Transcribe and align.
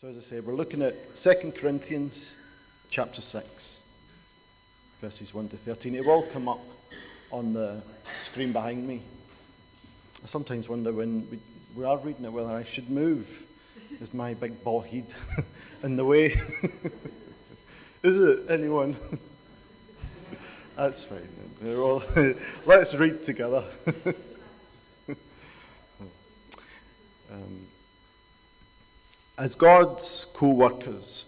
So, 0.00 0.06
as 0.06 0.16
I 0.16 0.20
say, 0.20 0.38
we're 0.38 0.54
looking 0.54 0.80
at 0.80 1.16
2 1.16 1.54
Corinthians 1.56 2.32
chapter 2.88 3.20
6, 3.20 3.80
verses 5.00 5.34
1 5.34 5.48
to 5.48 5.56
13. 5.56 5.96
It 5.96 6.04
will 6.04 6.22
come 6.22 6.48
up 6.48 6.60
on 7.32 7.52
the 7.52 7.82
screen 8.16 8.52
behind 8.52 8.86
me. 8.86 9.02
I 10.22 10.26
sometimes 10.26 10.68
wonder 10.68 10.92
when 10.92 11.28
we, 11.28 11.40
we 11.74 11.84
are 11.84 11.98
reading 11.98 12.24
it 12.26 12.32
whether 12.32 12.52
I 12.52 12.62
should 12.62 12.88
move. 12.88 13.42
Is 14.00 14.14
my 14.14 14.34
big 14.34 14.62
ball 14.62 14.82
head 14.82 15.12
in 15.82 15.96
the 15.96 16.04
way? 16.04 16.40
Is 18.04 18.20
it? 18.20 18.48
Anyone? 18.48 18.94
That's 20.76 21.06
fine. 21.06 21.28
All, 21.74 22.04
let's 22.66 22.94
read 22.94 23.24
together. 23.24 23.64
As 29.38 29.54
God's 29.54 30.26
co 30.34 30.48
workers, 30.48 31.24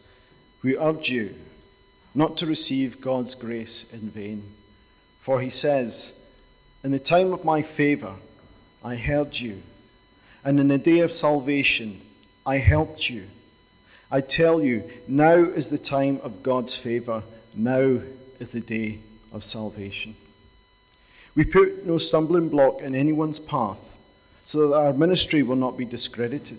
we 0.62 0.76
urge 0.76 1.10
you 1.10 1.34
not 2.12 2.36
to 2.38 2.46
receive 2.46 3.00
God's 3.00 3.36
grace 3.36 3.90
in 3.92 4.10
vain. 4.10 4.42
For 5.20 5.40
he 5.40 5.48
says, 5.48 6.20
In 6.82 6.90
the 6.90 6.98
time 6.98 7.32
of 7.32 7.44
my 7.44 7.62
favor, 7.62 8.14
I 8.82 8.96
heard 8.96 9.38
you, 9.38 9.62
and 10.44 10.58
in 10.58 10.68
the 10.68 10.78
day 10.78 11.00
of 11.00 11.12
salvation, 11.12 12.00
I 12.44 12.58
helped 12.58 13.08
you. 13.08 13.28
I 14.10 14.20
tell 14.20 14.60
you, 14.60 14.90
now 15.06 15.34
is 15.34 15.68
the 15.68 15.78
time 15.78 16.20
of 16.24 16.42
God's 16.42 16.74
favor, 16.74 17.22
now 17.54 18.00
is 18.40 18.48
the 18.48 18.60
day 18.60 18.98
of 19.32 19.44
salvation. 19.44 20.16
We 21.36 21.44
put 21.44 21.86
no 21.86 21.96
stumbling 21.96 22.48
block 22.48 22.80
in 22.80 22.96
anyone's 22.96 23.38
path, 23.38 23.96
so 24.44 24.68
that 24.68 24.76
our 24.76 24.92
ministry 24.92 25.44
will 25.44 25.54
not 25.54 25.76
be 25.76 25.84
discredited. 25.84 26.58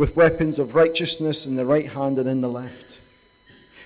with 0.00 0.16
weapons 0.16 0.58
of 0.58 0.74
righteousness 0.74 1.44
in 1.44 1.56
the 1.56 1.66
right 1.66 1.90
hand 1.90 2.18
and 2.18 2.26
in 2.26 2.40
the 2.40 2.48
left, 2.48 2.96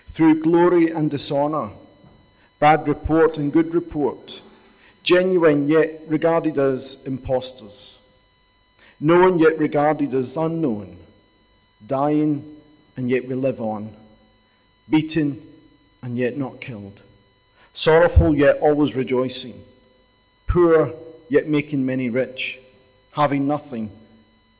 through 0.07 0.41
glory 0.41 0.89
and 0.89 1.11
dishonor, 1.11 1.71
bad 2.61 2.87
report 2.87 3.37
and 3.37 3.53
good 3.53 3.75
report, 3.75 4.41
genuine 5.03 5.67
yet 5.67 6.01
regarded 6.07 6.57
as 6.57 7.03
impostors, 7.05 7.99
known 9.01 9.41
yet 9.41 9.59
regarded 9.59 10.15
as 10.15 10.37
unknown, 10.37 10.97
dying 11.85 12.59
and 12.97 13.11
yet 13.11 13.27
we 13.27 13.35
live 13.35 13.61
on, 13.61 13.93
beaten 14.89 15.45
and 16.01 16.17
yet 16.17 16.39
not 16.39 16.61
killed, 16.61 17.03
sorrowful 17.73 18.37
yet 18.37 18.57
always 18.61 18.95
rejoicing, 18.95 19.61
poor 20.47 20.95
yet 21.29 21.49
making 21.49 21.85
many 21.85 22.09
rich, 22.09 22.61
having 23.15 23.49
nothing 23.49 23.91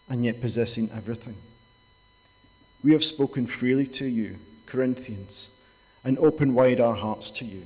and 0.09 0.25
yet 0.25 0.41
possessing 0.41 0.91
everything. 0.93 1.37
We 2.85 2.93
have 2.93 3.03
spoken 3.03 3.47
freely 3.47 3.87
to 3.87 4.07
you, 4.07 4.37
Corinthians, 4.67 5.49
and 6.05 6.19
opened 6.19 6.55
wide 6.55 6.81
our 6.81 6.95
hearts 6.95 7.31
to 7.31 7.47
you. 7.47 7.63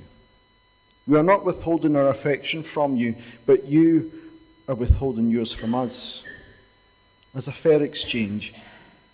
We 1.05 1.17
are 1.17 1.23
not 1.23 1.43
withholding 1.43 1.97
our 1.97 2.07
affection 2.07 2.63
from 2.63 2.95
you, 2.95 3.15
but 3.45 3.65
you 3.65 4.13
are 4.69 4.75
withholding 4.75 5.29
yours 5.29 5.51
from 5.51 5.75
us. 5.75 6.23
As 7.35 7.49
a 7.49 7.51
fair 7.51 7.83
exchange, 7.83 8.53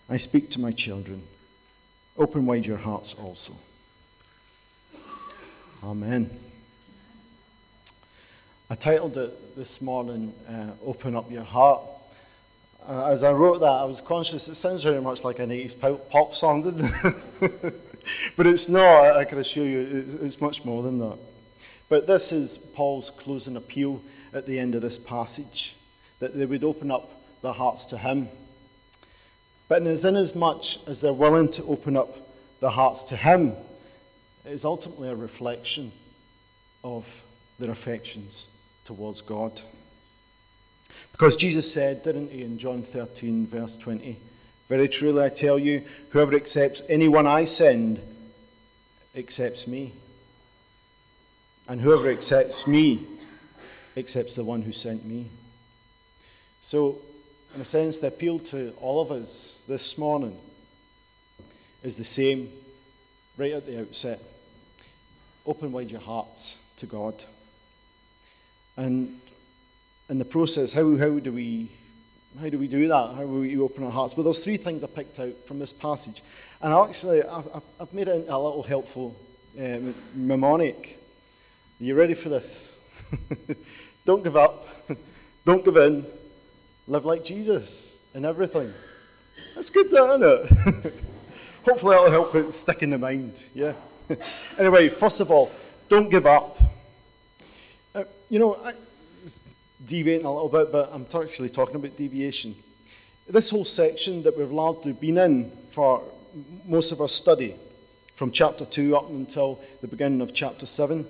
I 0.07 0.17
speak 0.17 0.51
to 0.51 0.61
my 0.61 0.71
children. 0.71 1.23
Open 2.17 2.45
wide 2.45 2.67
your 2.67 2.77
hearts 2.77 3.15
also. 3.15 3.53
Amen. 5.83 6.29
I 8.69 8.75
titled 8.75 9.17
it 9.17 9.55
this 9.55 9.81
morning, 9.81 10.35
uh, 10.47 10.71
Open 10.85 11.15
Up 11.15 11.31
Your 11.31 11.43
Heart. 11.43 11.81
Uh, 12.87 13.07
as 13.07 13.23
I 13.23 13.31
wrote 13.31 13.59
that, 13.61 13.65
I 13.65 13.85
was 13.85 13.99
conscious 13.99 14.47
it 14.47 14.55
sounds 14.55 14.83
very 14.83 15.01
much 15.01 15.23
like 15.23 15.39
an 15.39 15.49
80s 15.49 16.09
pop 16.09 16.35
song, 16.35 16.61
didn't 16.61 16.93
it? 17.41 17.81
but 18.37 18.45
it's 18.45 18.69
not, 18.69 19.17
I 19.17 19.25
can 19.25 19.39
assure 19.39 19.65
you, 19.65 20.05
it's, 20.21 20.39
much 20.39 20.63
more 20.63 20.83
than 20.83 20.99
that. 20.99 21.17
But 21.89 22.05
this 22.05 22.31
is 22.31 22.59
Paul's 22.59 23.09
closing 23.09 23.55
appeal 23.55 24.01
at 24.33 24.45
the 24.45 24.59
end 24.59 24.75
of 24.75 24.81
this 24.81 24.99
passage 24.99 25.75
that 26.19 26.37
they 26.37 26.45
would 26.45 26.63
open 26.63 26.91
up 26.91 27.09
their 27.41 27.53
hearts 27.53 27.85
to 27.85 27.97
him. 27.97 28.29
But 29.67 29.81
in 29.81 29.87
as 29.87 30.05
inasmuch 30.05 30.87
as 30.87 31.01
they're 31.01 31.11
willing 31.11 31.49
to 31.53 31.63
open 31.63 31.97
up 31.97 32.17
their 32.59 32.69
hearts 32.69 33.03
to 33.05 33.15
him, 33.15 33.53
it 34.45 34.51
is 34.51 34.63
ultimately 34.63 35.09
a 35.09 35.15
reflection 35.15 35.91
of 36.83 37.23
their 37.57 37.71
affections 37.71 38.47
towards 38.83 39.23
God. 39.23 39.59
Because 41.15 41.37
Jesus 41.37 41.71
said, 41.73 42.03
didn't 42.03 42.29
he, 42.29 42.41
in 42.41 42.57
John 42.57 42.83
13, 42.83 43.47
verse 43.47 43.77
20, 43.77 44.17
Very 44.67 44.89
truly 44.89 45.23
I 45.23 45.29
tell 45.29 45.57
you, 45.57 45.81
whoever 46.09 46.35
accepts 46.35 46.81
anyone 46.89 47.25
I 47.25 47.45
send 47.45 48.01
accepts 49.15 49.65
me. 49.65 49.93
And 51.69 51.79
whoever 51.79 52.11
accepts 52.11 52.67
me 52.67 53.07
accepts 53.95 54.35
the 54.35 54.43
one 54.43 54.63
who 54.63 54.73
sent 54.73 55.05
me. 55.05 55.27
So, 56.59 56.97
in 57.55 57.61
a 57.61 57.65
sense, 57.65 57.99
the 57.99 58.07
appeal 58.07 58.37
to 58.39 58.73
all 58.81 58.99
of 58.99 59.09
us 59.09 59.63
this 59.69 59.97
morning 59.97 60.37
is 61.81 61.95
the 61.95 62.03
same 62.03 62.51
right 63.37 63.53
at 63.53 63.65
the 63.65 63.79
outset. 63.79 64.19
Open 65.45 65.71
wide 65.71 65.91
your 65.91 66.01
hearts 66.01 66.59
to 66.75 66.85
God. 66.85 67.23
And 68.75 69.21
in 70.09 70.19
the 70.19 70.25
process, 70.25 70.73
how, 70.73 70.95
how, 70.97 71.19
do 71.19 71.31
we, 71.31 71.69
how 72.39 72.49
do 72.49 72.59
we 72.59 72.67
do 72.67 72.87
that? 72.87 73.15
How 73.15 73.21
do 73.21 73.39
we 73.39 73.57
open 73.59 73.83
our 73.83 73.91
hearts? 73.91 74.15
Well, 74.15 74.23
there's 74.23 74.43
three 74.43 74.57
things 74.57 74.83
I 74.83 74.87
picked 74.87 75.19
out 75.19 75.33
from 75.47 75.59
this 75.59 75.73
passage. 75.73 76.21
And 76.61 76.73
actually, 76.73 77.23
I've, 77.23 77.47
I've 77.79 77.93
made 77.93 78.07
it 78.07 78.25
a 78.27 78.39
little 78.39 78.63
helpful 78.63 79.15
uh, 79.59 79.79
mnemonic. 80.13 80.99
Are 81.79 81.83
you 81.83 81.95
ready 81.95 82.13
for 82.13 82.29
this? 82.29 82.79
Don't 84.05 84.23
give 84.23 84.37
up. 84.37 84.67
Don't 85.45 85.65
give 85.65 85.77
in. 85.77 86.05
Live 86.87 87.05
like 87.05 87.23
Jesus 87.23 87.97
in 88.13 88.25
everything. 88.25 88.71
That's 89.55 89.69
good, 89.69 89.89
that, 89.91 90.21
isn't 90.21 90.85
it? 90.85 90.93
Hopefully, 91.65 91.95
that'll 91.95 92.11
help 92.11 92.35
it 92.35 92.53
stick 92.53 92.83
in 92.83 92.91
the 92.91 92.97
mind. 92.97 93.43
Yeah. 93.55 93.73
anyway, 94.59 94.87
first 94.89 95.19
of 95.19 95.31
all, 95.31 95.51
don't 95.89 96.09
give 96.09 96.27
up. 96.27 96.59
Uh, 97.95 98.03
you 98.29 98.37
know, 98.37 98.55
I, 98.63 98.73
deviating 99.83 100.25
a 100.25 100.33
little 100.33 100.49
bit, 100.49 100.71
but 100.71 100.89
I'm 100.93 101.05
actually 101.21 101.49
talking 101.49 101.75
about 101.75 101.97
deviation. 101.97 102.55
This 103.27 103.49
whole 103.49 103.65
section 103.65 104.23
that 104.23 104.37
we've 104.37 104.51
largely 104.51 104.93
been 104.93 105.17
in 105.17 105.51
for 105.71 106.03
most 106.65 106.91
of 106.91 107.01
our 107.01 107.09
study, 107.09 107.55
from 108.15 108.31
chapter 108.31 108.65
2 108.65 108.95
up 108.95 109.09
until 109.09 109.59
the 109.81 109.87
beginning 109.87 110.21
of 110.21 110.33
chapter 110.33 110.65
7, 110.65 111.05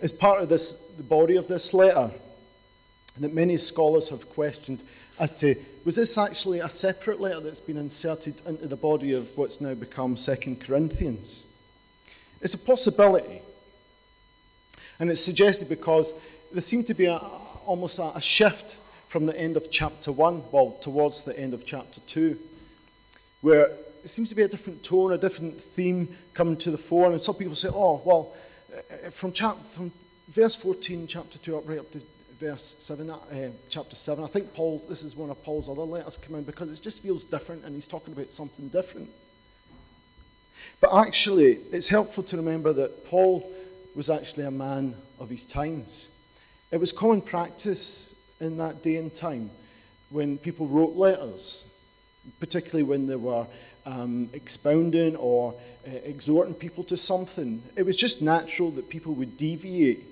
is 0.00 0.12
part 0.12 0.42
of 0.42 0.48
this, 0.48 0.74
the 0.96 1.02
body 1.02 1.36
of 1.36 1.48
this 1.48 1.72
letter 1.72 2.10
that 3.18 3.34
many 3.34 3.56
scholars 3.56 4.08
have 4.08 4.28
questioned 4.30 4.82
as 5.18 5.32
to 5.32 5.54
was 5.84 5.96
this 5.96 6.18
actually 6.18 6.60
a 6.60 6.68
separate 6.68 7.20
letter 7.20 7.40
that's 7.40 7.60
been 7.60 7.76
inserted 7.76 8.42
into 8.46 8.66
the 8.66 8.76
body 8.76 9.12
of 9.12 9.36
what's 9.36 9.60
now 9.60 9.74
become 9.74 10.16
Second 10.16 10.60
Corinthians? 10.60 11.44
It's 12.42 12.54
a 12.54 12.58
possibility. 12.58 13.40
And 14.98 15.10
it's 15.10 15.24
suggested 15.24 15.68
because 15.68 16.12
there 16.52 16.60
seemed 16.60 16.86
to 16.88 16.94
be 16.94 17.06
a, 17.06 17.20
almost 17.70 18.00
a, 18.00 18.16
a 18.16 18.20
shift 18.20 18.78
from 19.06 19.26
the 19.26 19.38
end 19.38 19.56
of 19.56 19.70
chapter 19.70 20.10
1, 20.10 20.42
well, 20.50 20.72
towards 20.80 21.22
the 21.22 21.38
end 21.38 21.54
of 21.54 21.64
chapter 21.64 22.00
2, 22.08 22.36
where 23.42 23.66
it 23.66 24.08
seems 24.08 24.28
to 24.28 24.34
be 24.34 24.42
a 24.42 24.48
different 24.48 24.82
tone, 24.82 25.12
a 25.12 25.18
different 25.18 25.60
theme 25.60 26.08
coming 26.34 26.56
to 26.56 26.72
the 26.72 26.78
fore. 26.78 27.12
And 27.12 27.22
some 27.22 27.36
people 27.36 27.54
say, 27.54 27.68
oh, 27.72 28.02
well, 28.04 28.34
uh, 28.76 29.10
from, 29.10 29.30
chap- 29.30 29.64
from 29.64 29.92
verse 30.28 30.56
14, 30.56 31.06
chapter 31.06 31.38
2, 31.38 31.58
up 31.58 31.68
right 31.68 31.78
up 31.78 31.88
to 31.92 32.02
verse 32.40 32.74
7, 32.80 33.08
uh, 33.08 33.50
chapter 33.68 33.94
7, 33.94 34.24
I 34.24 34.26
think 34.26 34.52
Paul, 34.52 34.82
this 34.88 35.04
is 35.04 35.14
one 35.14 35.30
of 35.30 35.40
Paul's 35.44 35.68
other 35.68 35.82
letters 35.82 36.16
come 36.16 36.34
in 36.34 36.42
because 36.42 36.76
it 36.76 36.82
just 36.82 37.04
feels 37.04 37.24
different 37.24 37.64
and 37.64 37.72
he's 37.72 37.86
talking 37.86 38.12
about 38.12 38.32
something 38.32 38.66
different. 38.66 39.08
But 40.80 40.92
actually, 40.92 41.60
it's 41.70 41.88
helpful 41.88 42.24
to 42.24 42.36
remember 42.36 42.72
that 42.72 43.06
Paul 43.06 43.48
was 43.94 44.10
actually 44.10 44.44
a 44.44 44.50
man 44.50 44.96
of 45.20 45.30
his 45.30 45.46
times. 45.46 46.08
It 46.70 46.78
was 46.78 46.92
common 46.92 47.20
practice 47.20 48.14
in 48.40 48.56
that 48.58 48.82
day 48.82 48.96
and 48.96 49.12
time 49.12 49.50
when 50.10 50.38
people 50.38 50.68
wrote 50.68 50.94
letters, 50.94 51.64
particularly 52.38 52.84
when 52.84 53.06
they 53.08 53.16
were 53.16 53.44
um, 53.86 54.30
expounding 54.32 55.16
or 55.16 55.54
uh, 55.86 55.90
exhorting 56.04 56.54
people 56.54 56.84
to 56.84 56.96
something. 56.96 57.60
It 57.74 57.84
was 57.84 57.96
just 57.96 58.22
natural 58.22 58.70
that 58.72 58.88
people 58.88 59.14
would 59.14 59.36
deviate 59.36 60.04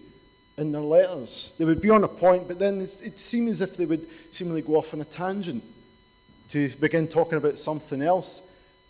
in 0.57 0.73
their 0.73 0.83
letters. 0.83 1.55
They 1.59 1.65
would 1.65 1.81
be 1.81 1.91
on 1.91 2.03
a 2.03 2.09
point, 2.09 2.49
but 2.49 2.59
then 2.59 2.81
it 2.81 3.21
seemed 3.21 3.51
as 3.51 3.61
if 3.61 3.77
they 3.77 3.87
would 3.87 4.09
seemingly 4.33 4.63
go 4.63 4.77
off 4.77 4.93
on 4.95 5.01
a 5.01 5.05
tangent 5.05 5.63
to 6.49 6.71
begin 6.81 7.07
talking 7.07 7.39
about 7.39 7.61
something 7.61 8.03
else. 8.03 8.43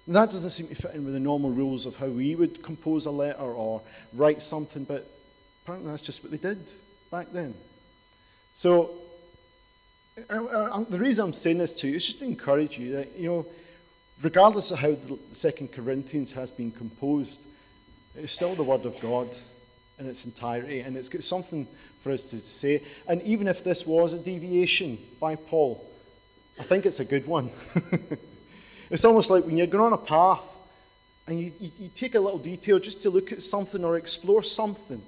That 0.06 0.30
doesn't 0.30 0.50
seem 0.50 0.68
to 0.68 0.74
fit 0.74 0.94
in 0.94 1.04
with 1.04 1.12
the 1.12 1.20
normal 1.20 1.50
rules 1.50 1.84
of 1.84 1.96
how 1.96 2.06
we 2.06 2.34
would 2.34 2.62
compose 2.62 3.04
a 3.04 3.10
letter 3.10 3.42
or 3.42 3.82
write 4.14 4.42
something, 4.42 4.84
but 4.84 5.06
apparently 5.62 5.90
that's 5.90 6.00
just 6.00 6.22
what 6.22 6.30
they 6.30 6.38
did 6.38 6.72
back 7.10 7.28
then. 7.32 7.54
So, 8.54 8.90
uh, 10.30 10.44
uh, 10.44 10.84
the 10.88 10.98
reason 10.98 11.26
I'm 11.26 11.32
saying 11.32 11.58
this 11.58 11.74
to 11.74 11.88
you 11.88 11.96
is 11.96 12.04
just 12.04 12.18
to 12.20 12.24
encourage 12.24 12.78
you 12.78 12.92
that, 12.92 13.16
you 13.16 13.28
know, 13.28 13.46
regardless 14.22 14.70
of 14.70 14.80
how 14.80 14.90
the 14.90 15.18
Second 15.32 15.72
Corinthians 15.72 16.32
has 16.32 16.50
been 16.50 16.70
composed, 16.70 17.40
it's 18.16 18.32
still 18.32 18.54
the 18.54 18.64
Word 18.64 18.84
of 18.84 18.98
God 19.00 19.34
in 19.98 20.06
its 20.06 20.24
entirety, 20.24 20.80
and 20.80 20.96
it's 20.96 21.08
got 21.08 21.22
something 21.22 21.66
for 22.00 22.12
us 22.12 22.22
to 22.30 22.38
say. 22.40 22.82
And 23.06 23.22
even 23.22 23.48
if 23.48 23.62
this 23.62 23.86
was 23.86 24.12
a 24.12 24.18
deviation 24.18 24.98
by 25.20 25.36
Paul, 25.36 25.84
I 26.58 26.64
think 26.64 26.86
it's 26.86 27.00
a 27.00 27.04
good 27.04 27.26
one. 27.26 27.50
it's 28.90 29.04
almost 29.04 29.30
like 29.30 29.44
when 29.44 29.56
you're 29.56 29.66
going 29.66 29.84
on 29.84 29.92
a 29.92 29.98
path 29.98 30.44
and 31.26 31.38
you, 31.38 31.52
you, 31.60 31.70
you, 31.78 31.90
take 31.94 32.14
a 32.14 32.20
little 32.20 32.38
detour 32.38 32.80
just 32.80 33.02
to 33.02 33.10
look 33.10 33.32
at 33.32 33.42
something 33.42 33.84
or 33.84 33.96
explore 33.96 34.42
something, 34.42 35.02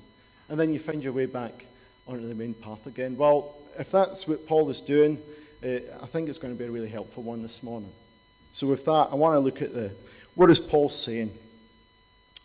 and 0.49 0.61
then 0.61 0.73
you 0.73 0.79
find 0.79 1.03
your 1.03 1.13
way 1.13 1.27
back 1.27 1.67
onto 2.11 2.29
the 2.29 2.35
main 2.35 2.55
path 2.55 2.87
again. 2.87 3.17
Well, 3.17 3.55
if 3.79 3.91
that's 3.91 4.27
what 4.27 4.47
Paul 4.47 4.69
is 4.69 4.81
doing, 4.81 5.19
uh, 5.65 5.79
I 6.03 6.07
think 6.07 6.29
it's 6.29 6.39
going 6.39 6.53
to 6.53 6.59
be 6.59 6.67
a 6.67 6.71
really 6.71 6.89
helpful 6.89 7.23
one 7.23 7.43
this 7.43 7.63
morning. 7.63 7.93
So, 8.53 8.67
with 8.67 8.85
that, 8.87 9.09
I 9.13 9.15
want 9.15 9.37
to 9.37 9.41
look 9.41 9.63
at 9.63 9.73
the 9.73 9.93
what 10.35 10.51
is 10.51 10.59
Paul 10.59 10.89
saying? 10.89 11.33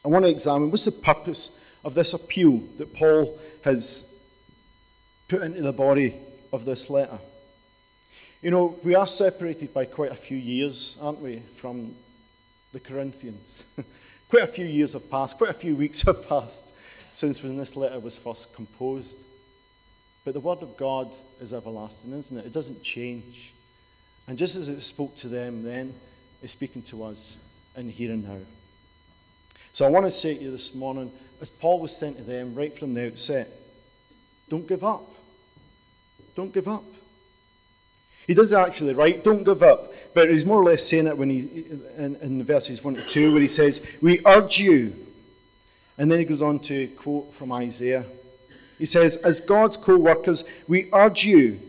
I 0.04 0.08
want 0.08 0.26
to 0.26 0.30
examine 0.30 0.70
what's 0.70 0.86
the 0.86 0.92
purpose 0.92 1.60
of 1.84 1.94
this 1.94 2.14
appeal 2.14 2.58
that 2.78 2.94
Paul 2.94 3.40
has 3.64 4.14
put 5.28 5.42
into 5.42 5.62
the 5.62 5.74
body 5.74 6.16
of 6.54 6.66
this 6.66 6.90
letter. 6.90 7.20
You 8.42 8.52
know, 8.52 8.78
we 8.84 8.94
are 8.94 9.08
separated 9.08 9.74
by 9.74 9.86
quite 9.86 10.12
a 10.12 10.16
few 10.16 10.38
years, 10.38 10.98
aren't 11.02 11.22
we, 11.22 11.40
from 11.56 11.96
the 12.72 12.80
Corinthians? 12.80 13.66
quite 14.30 14.44
a 14.44 14.48
few 14.48 14.66
years 14.66 14.94
have 14.94 15.10
passed, 15.10 15.38
quite 15.38 15.50
a 15.50 15.54
few 15.54 15.76
weeks 15.76 16.02
have 16.06 16.28
passed 16.28 16.74
since 17.12 17.42
when 17.42 17.58
this 17.58 17.76
letter 17.76 18.00
was 18.00 18.18
first 18.18 18.54
composed. 18.54 19.18
But 20.25 20.33
the 20.33 20.39
Word 20.42 20.63
of 20.63 20.75
God 20.75 21.13
is 21.39 21.54
everlasting, 21.54 22.12
isn't 22.12 22.38
it? 22.38 22.48
It 22.48 22.51
doesn't 22.51 22.83
change. 22.83 23.54
And 24.27 24.38
just 24.38 24.56
as 24.56 24.68
it 24.68 24.81
spoke 24.81 25.16
to 25.18 25.27
them 25.27 25.63
then, 25.63 25.94
it's 26.42 26.51
speaking 26.51 26.81
to 26.83 27.04
us 27.04 27.38
in 27.77 27.89
here 27.89 28.12
and 28.12 28.27
now. 28.27 28.39
So 29.72 29.86
I 29.86 29.89
want 29.89 30.06
to 30.06 30.12
say 30.12 30.36
to 30.36 30.44
you 30.44 30.51
this 30.51 30.74
morning 30.74 31.12
as 31.42 31.50
Paul 31.50 31.80
was 31.80 31.95
saying 31.95 32.16
to 32.16 32.24
them 32.24 32.56
right 32.56 32.77
from 32.77 32.94
the 32.94 33.07
outset, 33.07 33.50
don't 34.50 34.68
give 34.68 34.83
up. 34.83 35.07
Don't 36.36 36.54
give 36.54 36.68
up. 36.68 36.83
He 38.25 38.33
does 38.33 38.51
actually 38.54 38.94
write, 38.94 39.24
don't 39.24 39.44
give 39.44 39.62
up. 39.62 39.94
But 40.13 40.30
he's 40.30 40.45
more 40.45 40.62
or 40.62 40.63
less 40.63 40.88
saying 40.88 41.07
it 41.07 41.18
when 41.18 41.30
he, 41.30 41.66
in, 41.98 42.16
in 42.21 42.44
verses 42.44 42.83
1 42.83 42.95
to 42.95 43.06
2, 43.06 43.31
where 43.31 43.42
he 43.42 43.48
says, 43.48 43.86
We 44.01 44.25
urge 44.25 44.57
you. 44.60 44.95
And 45.98 46.10
then 46.10 46.19
he 46.19 46.25
goes 46.25 46.42
on 46.42 46.60
to 46.60 46.88
quote 46.88 47.33
from 47.33 47.51
Isaiah. 47.51 48.06
He 48.77 48.86
says, 48.86 49.18
As 49.18 49.42
God's 49.42 49.77
co 49.77 49.98
workers, 49.98 50.44
we 50.68 50.89
urge 50.94 51.25
you 51.25 51.60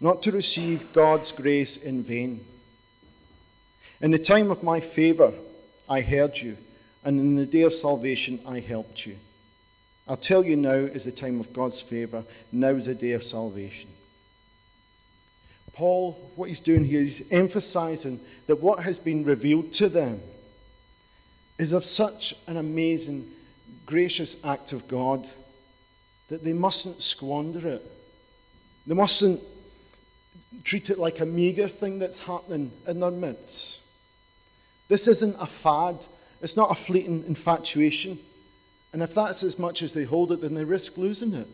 not 0.00 0.22
to 0.22 0.32
receive 0.32 0.92
God's 0.92 1.32
grace 1.32 1.76
in 1.76 2.02
vain. 2.02 2.44
In 4.00 4.10
the 4.10 4.18
time 4.18 4.50
of 4.50 4.62
my 4.62 4.80
favor, 4.80 5.32
I 5.88 6.00
heard 6.00 6.38
you 6.38 6.56
and 7.04 7.20
in 7.20 7.36
the 7.36 7.46
day 7.46 7.62
of 7.62 7.74
salvation 7.74 8.40
I 8.46 8.60
helped 8.60 9.06
you. 9.06 9.16
I'll 10.08 10.16
tell 10.16 10.44
you 10.44 10.56
now 10.56 10.72
is 10.72 11.04
the 11.04 11.12
time 11.12 11.40
of 11.40 11.52
God's 11.52 11.80
favour. 11.80 12.24
Now 12.50 12.70
is 12.70 12.86
the 12.86 12.94
day 12.94 13.12
of 13.12 13.24
salvation. 13.24 13.90
Paul, 15.72 16.30
what 16.36 16.48
he's 16.48 16.60
doing 16.60 16.84
here 16.84 17.00
is 17.00 17.26
emphasizing 17.30 18.20
that 18.46 18.60
what 18.60 18.80
has 18.80 18.98
been 18.98 19.24
revealed 19.24 19.72
to 19.72 19.88
them 19.88 20.20
is 21.58 21.72
of 21.72 21.84
such 21.84 22.34
an 22.46 22.56
amazing, 22.56 23.30
gracious 23.86 24.42
act 24.44 24.72
of 24.72 24.86
God 24.88 25.28
that 26.34 26.42
they 26.42 26.52
mustn't 26.52 27.00
squander 27.00 27.68
it. 27.68 27.92
They 28.88 28.94
mustn't 28.94 29.40
treat 30.64 30.90
it 30.90 30.98
like 30.98 31.20
a 31.20 31.26
meagre 31.26 31.68
thing 31.68 32.00
that's 32.00 32.18
happening 32.18 32.72
in 32.88 32.98
their 32.98 33.12
midst. 33.12 33.78
This 34.88 35.06
isn't 35.06 35.36
a 35.38 35.46
fad. 35.46 36.08
It's 36.42 36.56
not 36.56 36.72
a 36.72 36.74
fleeting 36.74 37.22
infatuation. 37.28 38.18
And 38.92 39.00
if 39.00 39.14
that's 39.14 39.44
as 39.44 39.60
much 39.60 39.80
as 39.84 39.94
they 39.94 40.02
hold 40.02 40.32
it, 40.32 40.40
then 40.40 40.54
they 40.54 40.64
risk 40.64 40.98
losing 40.98 41.34
it. 41.34 41.46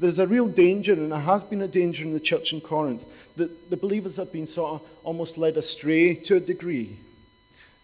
There's 0.00 0.18
a 0.18 0.26
real 0.26 0.48
danger, 0.48 0.94
and 0.94 1.12
there 1.12 1.18
has 1.18 1.44
been 1.44 1.60
a 1.60 1.68
danger 1.68 2.04
in 2.04 2.14
the 2.14 2.20
church 2.20 2.54
in 2.54 2.62
Corinth, 2.62 3.04
that 3.36 3.68
the 3.68 3.76
believers 3.76 4.16
have 4.16 4.32
been 4.32 4.46
sort 4.46 4.80
of 4.80 4.88
almost 5.04 5.36
led 5.36 5.58
astray 5.58 6.14
to 6.14 6.36
a 6.36 6.40
degree. 6.40 6.98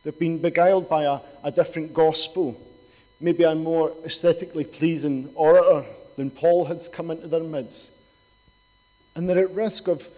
They've 0.03 0.19
been 0.19 0.39
beguiled 0.39 0.89
by 0.89 1.05
a, 1.05 1.21
a 1.45 1.53
different 1.53 1.93
gospel, 1.93 2.59
maybe 3.23 3.45
a 3.45 3.55
more 3.55 3.93
aesthetically 4.05 4.65
pleasing 4.65 5.31
orator 5.35 5.87
than 6.17 6.31
Paul 6.31 6.67
has 6.67 6.89
come 6.89 7.11
into 7.11 7.29
their 7.29 7.43
midst. 7.43 7.93
And 9.15 9.29
they're 9.29 9.39
at 9.39 9.55
risk 9.55 9.89
of 9.89 10.09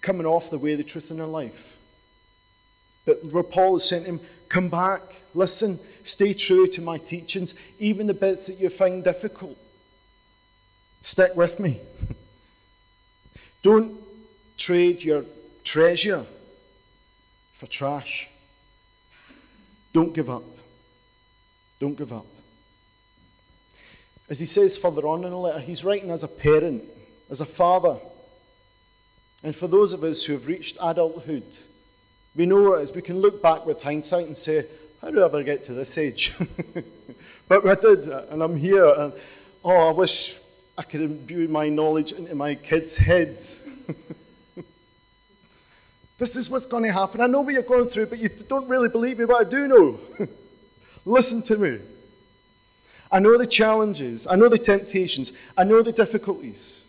coming 0.00 0.26
off 0.26 0.48
the 0.48 0.58
way 0.58 0.72
of 0.72 0.78
the 0.78 0.84
truth 0.84 1.10
in 1.10 1.18
their 1.18 1.26
life. 1.26 1.76
But 3.04 3.24
where 3.24 3.42
Paul 3.42 3.74
has 3.74 3.88
sent 3.88 4.06
him, 4.06 4.20
Come 4.48 4.68
back, 4.68 5.00
listen, 5.34 5.80
stay 6.04 6.32
true 6.32 6.68
to 6.68 6.80
my 6.80 6.98
teachings, 6.98 7.56
even 7.80 8.06
the 8.06 8.14
bits 8.14 8.46
that 8.46 8.58
you 8.60 8.68
find 8.68 9.02
difficult. 9.02 9.56
Stick 11.02 11.34
with 11.34 11.58
me. 11.58 11.80
Don't 13.62 13.96
trade 14.56 15.02
your 15.02 15.24
treasure 15.64 16.24
for 17.54 17.66
trash. 17.66 18.28
Don't 19.92 20.14
give 20.14 20.30
up. 20.30 20.44
Don't 21.80 21.96
give 21.96 22.12
up. 22.12 22.26
As 24.28 24.40
he 24.40 24.46
says 24.46 24.76
further 24.76 25.06
on 25.06 25.24
in 25.24 25.30
the 25.30 25.36
letter, 25.36 25.60
he's 25.60 25.84
writing 25.84 26.10
as 26.10 26.22
a 26.22 26.28
parent, 26.28 26.84
as 27.30 27.40
a 27.40 27.46
father. 27.46 27.96
And 29.42 29.54
for 29.54 29.68
those 29.68 29.92
of 29.92 30.02
us 30.02 30.24
who 30.24 30.32
have 30.32 30.48
reached 30.48 30.76
adulthood, 30.82 31.56
we 32.34 32.46
know 32.46 32.74
as 32.74 32.92
we 32.92 33.02
can 33.02 33.20
look 33.20 33.40
back 33.40 33.64
with 33.64 33.82
hindsight 33.82 34.26
and 34.26 34.36
say, 34.36 34.66
how 35.00 35.10
did 35.10 35.20
I 35.20 35.26
ever 35.26 35.42
get 35.42 35.62
to 35.64 35.72
this 35.72 35.96
age? 35.98 36.34
but 37.48 37.66
I 37.66 37.74
did, 37.76 38.08
and 38.08 38.42
I'm 38.42 38.56
here, 38.56 38.86
and 38.86 39.12
oh, 39.64 39.88
I 39.88 39.92
wish 39.92 40.36
I 40.76 40.82
could 40.82 41.00
imbue 41.00 41.48
my 41.48 41.68
knowledge 41.68 42.12
into 42.12 42.34
my 42.34 42.56
kids' 42.56 42.96
heads. 42.96 43.62
this 46.18 46.36
is 46.36 46.50
what's 46.50 46.66
going 46.66 46.82
to 46.82 46.92
happen. 46.92 47.20
I 47.20 47.26
know 47.26 47.42
what 47.42 47.54
you're 47.54 47.62
going 47.62 47.88
through, 47.88 48.06
but 48.06 48.18
you 48.18 48.28
don't 48.28 48.68
really 48.68 48.88
believe 48.88 49.18
me, 49.18 49.26
but 49.26 49.46
I 49.46 49.48
do 49.48 49.68
know. 49.68 50.00
Listen 51.04 51.42
to 51.42 51.56
me. 51.56 51.78
I 53.10 53.20
know 53.20 53.38
the 53.38 53.46
challenges, 53.46 54.26
I 54.26 54.36
know 54.36 54.48
the 54.48 54.58
temptations, 54.58 55.32
I 55.56 55.64
know 55.64 55.82
the 55.82 55.92
difficulties. 55.92 56.84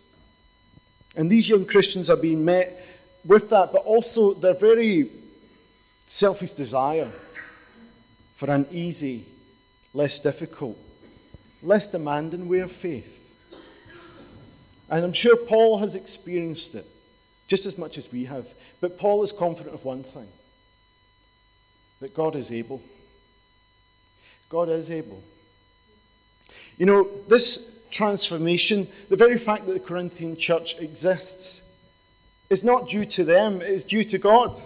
And 1.15 1.29
these 1.29 1.47
young 1.49 1.65
Christians 1.65 2.09
are 2.09 2.17
being 2.17 2.43
met 2.43 2.85
with 3.25 3.49
that, 3.49 3.71
but 3.71 3.83
also 3.83 4.33
they're 4.33 4.53
very 4.53 5.09
selfish 6.05 6.53
desire 6.53 7.11
for 8.35 8.49
an 8.49 8.65
easy, 8.71 9.25
less 9.93 10.19
difficult, 10.19 10.77
less 11.61 11.87
demanding 11.87 12.47
way 12.47 12.59
of 12.59 12.71
faith. 12.71 13.13
And 14.89 15.03
I'm 15.03 15.13
sure 15.13 15.35
Paul 15.35 15.79
has 15.79 15.95
experienced 15.95 16.75
it 16.75 16.85
just 17.47 17.65
as 17.65 17.77
much 17.77 17.97
as 17.97 18.11
we 18.11 18.25
have. 18.25 18.47
But 18.79 18.97
Paul 18.97 19.23
is 19.23 19.31
confident 19.31 19.73
of 19.73 19.83
one 19.83 20.03
thing 20.03 20.27
that 21.99 22.13
God 22.13 22.35
is 22.35 22.51
able. 22.51 22.81
God 24.49 24.69
is 24.69 24.91
able. 24.91 25.21
You 26.77 26.85
know, 26.85 27.09
this 27.27 27.79
transformation, 27.89 28.87
the 29.09 29.15
very 29.15 29.37
fact 29.37 29.65
that 29.65 29.73
the 29.73 29.79
Corinthian 29.79 30.35
church 30.35 30.77
exists, 30.79 31.61
is 32.49 32.63
not 32.63 32.87
due 32.87 33.05
to 33.05 33.23
them, 33.23 33.61
it 33.61 33.69
is 33.69 33.83
due 33.83 34.03
to 34.05 34.17
God. 34.17 34.61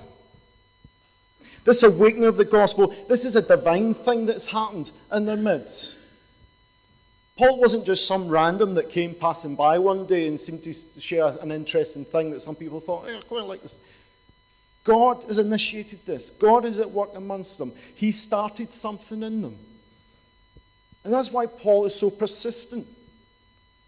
This 1.64 1.84
awakening 1.84 2.26
of 2.26 2.38
the 2.38 2.46
gospel, 2.46 2.94
this 3.08 3.24
is 3.24 3.36
a 3.36 3.42
divine 3.42 3.94
thing 3.94 4.26
that's 4.26 4.48
happened 4.48 4.92
in 5.12 5.26
their 5.26 5.38
midst. 5.38 5.96
Paul 7.38 7.60
wasn't 7.60 7.86
just 7.86 8.08
some 8.08 8.28
random 8.28 8.74
that 8.76 8.90
came 8.90 9.16
passing 9.16 9.56
by 9.56 9.80
one 9.80 10.06
day 10.06 10.28
and 10.28 10.40
seemed 10.40 10.64
to 10.64 10.74
share 10.74 11.38
an 11.42 11.52
interesting 11.52 12.06
thing 12.06 12.30
that 12.32 12.42
some 12.42 12.56
people 12.56 12.80
thought, 12.80 13.08
hey, 13.08 13.18
I 13.18 13.22
quite 13.22 13.46
like 13.46 13.62
this. 13.62 13.80
God 14.84 15.24
has 15.24 15.38
initiated 15.38 16.06
this. 16.06 16.32
God 16.32 16.66
is 16.66 16.80
at 16.80 16.90
work 16.90 17.12
amongst 17.16 17.58
them. 17.58 17.72
He 17.96 18.12
started 18.12 18.74
something 18.74 19.24
in 19.24 19.42
them. 19.42 19.58
And 21.04 21.14
that's 21.14 21.32
why 21.32 21.46
Paul 21.46 21.86
is 21.86 21.96
so 21.96 22.10
persistent. 22.10 22.88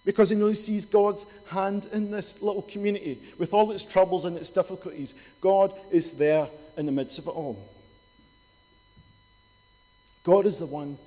Because 0.05 0.29
he 0.29 0.35
knows 0.35 0.57
he 0.57 0.73
sees 0.73 0.85
God's 0.85 1.25
hand 1.47 1.87
in 1.93 2.11
this 2.11 2.41
little 2.41 2.63
community 2.63 3.21
with 3.37 3.53
all 3.53 3.71
its 3.71 3.85
troubles 3.85 4.25
and 4.25 4.35
its 4.35 4.51
difficulties. 4.51 5.13
God 5.39 5.73
is 5.91 6.13
there 6.13 6.49
in 6.75 6.85
the 6.85 6.91
midst 6.91 7.19
of 7.19 7.27
it 7.27 7.31
all. 7.31 7.69
God 10.23 10.45
is 10.45 10.59
the 10.59 10.65
one 10.65 10.97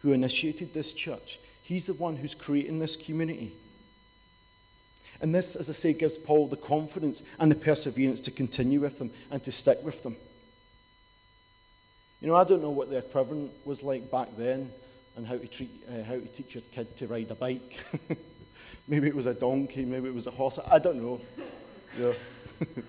who 0.00 0.12
initiated 0.12 0.74
this 0.74 0.92
church, 0.92 1.38
He's 1.62 1.86
the 1.86 1.94
one 1.94 2.16
who's 2.16 2.34
creating 2.34 2.78
this 2.78 2.96
community. 2.96 3.52
And 5.20 5.32
this, 5.32 5.54
as 5.54 5.68
I 5.68 5.72
say, 5.72 5.92
gives 5.92 6.18
Paul 6.18 6.48
the 6.48 6.56
confidence 6.56 7.22
and 7.38 7.48
the 7.48 7.54
perseverance 7.54 8.20
to 8.22 8.32
continue 8.32 8.80
with 8.80 8.98
them 8.98 9.12
and 9.30 9.40
to 9.44 9.52
stick 9.52 9.78
with 9.84 10.02
them. 10.02 10.16
You 12.20 12.26
know, 12.26 12.34
I 12.34 12.42
don't 12.42 12.60
know 12.60 12.70
what 12.70 12.90
the 12.90 12.96
equivalent 12.96 13.52
was 13.64 13.84
like 13.84 14.10
back 14.10 14.28
then 14.36 14.72
and 15.16 15.26
how 15.26 15.36
to, 15.36 15.46
treat, 15.46 15.70
uh, 15.88 16.02
how 16.04 16.14
to 16.14 16.26
teach 16.26 16.54
your 16.54 16.62
kid 16.72 16.96
to 16.96 17.06
ride 17.06 17.30
a 17.30 17.34
bike. 17.34 17.78
maybe 18.88 19.08
it 19.08 19.14
was 19.14 19.26
a 19.26 19.34
donkey, 19.34 19.84
maybe 19.84 20.08
it 20.08 20.14
was 20.14 20.26
a 20.26 20.30
horse. 20.30 20.58
I 20.70 20.78
don't 20.78 21.02
know. 21.02 21.20
Yeah. 21.98 22.12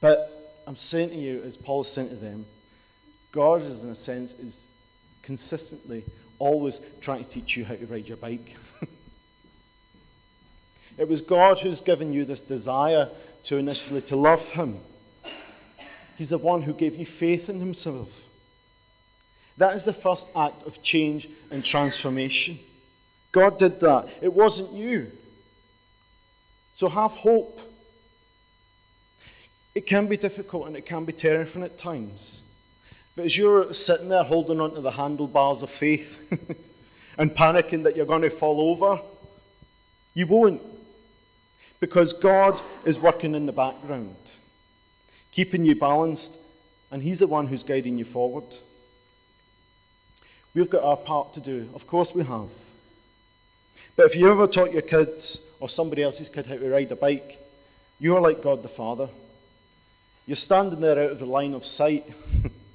but 0.00 0.62
I'm 0.66 0.76
saying 0.76 1.10
to 1.10 1.16
you, 1.16 1.42
as 1.42 1.56
Paul 1.56 1.80
is 1.80 1.88
saying 1.88 2.10
to 2.10 2.16
them, 2.16 2.46
God 3.30 3.62
is, 3.62 3.82
in 3.82 3.90
a 3.90 3.94
sense, 3.94 4.34
is 4.34 4.68
consistently 5.22 6.04
always 6.38 6.80
trying 7.00 7.22
to 7.22 7.28
teach 7.28 7.56
you 7.56 7.64
how 7.64 7.74
to 7.74 7.86
ride 7.86 8.08
your 8.08 8.18
bike. 8.18 8.56
it 10.98 11.08
was 11.08 11.22
God 11.22 11.60
who's 11.60 11.80
given 11.80 12.12
you 12.12 12.24
this 12.24 12.40
desire 12.40 13.08
to 13.44 13.56
initially 13.56 14.02
to 14.02 14.16
love 14.16 14.50
Him. 14.50 14.80
He's 16.18 16.30
the 16.30 16.38
one 16.38 16.62
who 16.62 16.74
gave 16.74 16.96
you 16.96 17.06
faith 17.06 17.48
in 17.48 17.58
Himself. 17.58 18.08
That 19.62 19.76
is 19.76 19.84
the 19.84 19.92
first 19.92 20.26
act 20.34 20.66
of 20.66 20.82
change 20.82 21.28
and 21.52 21.64
transformation. 21.64 22.58
God 23.30 23.60
did 23.60 23.78
that. 23.78 24.08
It 24.20 24.32
wasn't 24.34 24.72
you. 24.72 25.12
So 26.74 26.88
have 26.88 27.12
hope. 27.12 27.60
It 29.72 29.86
can 29.86 30.08
be 30.08 30.16
difficult 30.16 30.66
and 30.66 30.76
it 30.76 30.84
can 30.84 31.04
be 31.04 31.12
terrifying 31.12 31.64
at 31.64 31.78
times. 31.78 32.42
But 33.14 33.26
as 33.26 33.38
you're 33.38 33.72
sitting 33.72 34.08
there 34.08 34.24
holding 34.24 34.60
onto 34.60 34.80
the 34.80 34.90
handlebars 34.90 35.62
of 35.62 35.70
faith 35.70 36.18
and 37.16 37.30
panicking 37.30 37.84
that 37.84 37.94
you're 37.94 38.04
going 38.04 38.22
to 38.22 38.30
fall 38.30 38.60
over, 38.68 39.00
you 40.12 40.26
won't. 40.26 40.60
Because 41.78 42.12
God 42.12 42.60
is 42.84 42.98
working 42.98 43.36
in 43.36 43.46
the 43.46 43.52
background, 43.52 44.16
keeping 45.30 45.64
you 45.64 45.76
balanced, 45.76 46.36
and 46.90 47.00
He's 47.00 47.20
the 47.20 47.28
one 47.28 47.46
who's 47.46 47.62
guiding 47.62 47.96
you 47.96 48.04
forward. 48.04 48.56
We've 50.54 50.68
got 50.68 50.82
our 50.82 50.96
part 50.96 51.32
to 51.34 51.40
do. 51.40 51.68
Of 51.74 51.86
course, 51.86 52.14
we 52.14 52.24
have. 52.24 52.48
But 53.96 54.06
if 54.06 54.16
you 54.16 54.30
ever 54.30 54.46
taught 54.46 54.72
your 54.72 54.82
kids 54.82 55.40
or 55.60 55.68
somebody 55.68 56.02
else's 56.02 56.28
kid 56.28 56.46
how 56.46 56.56
to 56.56 56.70
ride 56.70 56.92
a 56.92 56.96
bike, 56.96 57.38
you're 57.98 58.20
like 58.20 58.42
God 58.42 58.62
the 58.62 58.68
Father. 58.68 59.08
You're 60.26 60.36
standing 60.36 60.80
there 60.80 60.98
out 60.98 61.10
of 61.10 61.18
the 61.18 61.26
line 61.26 61.54
of 61.54 61.66
sight, 61.66 62.04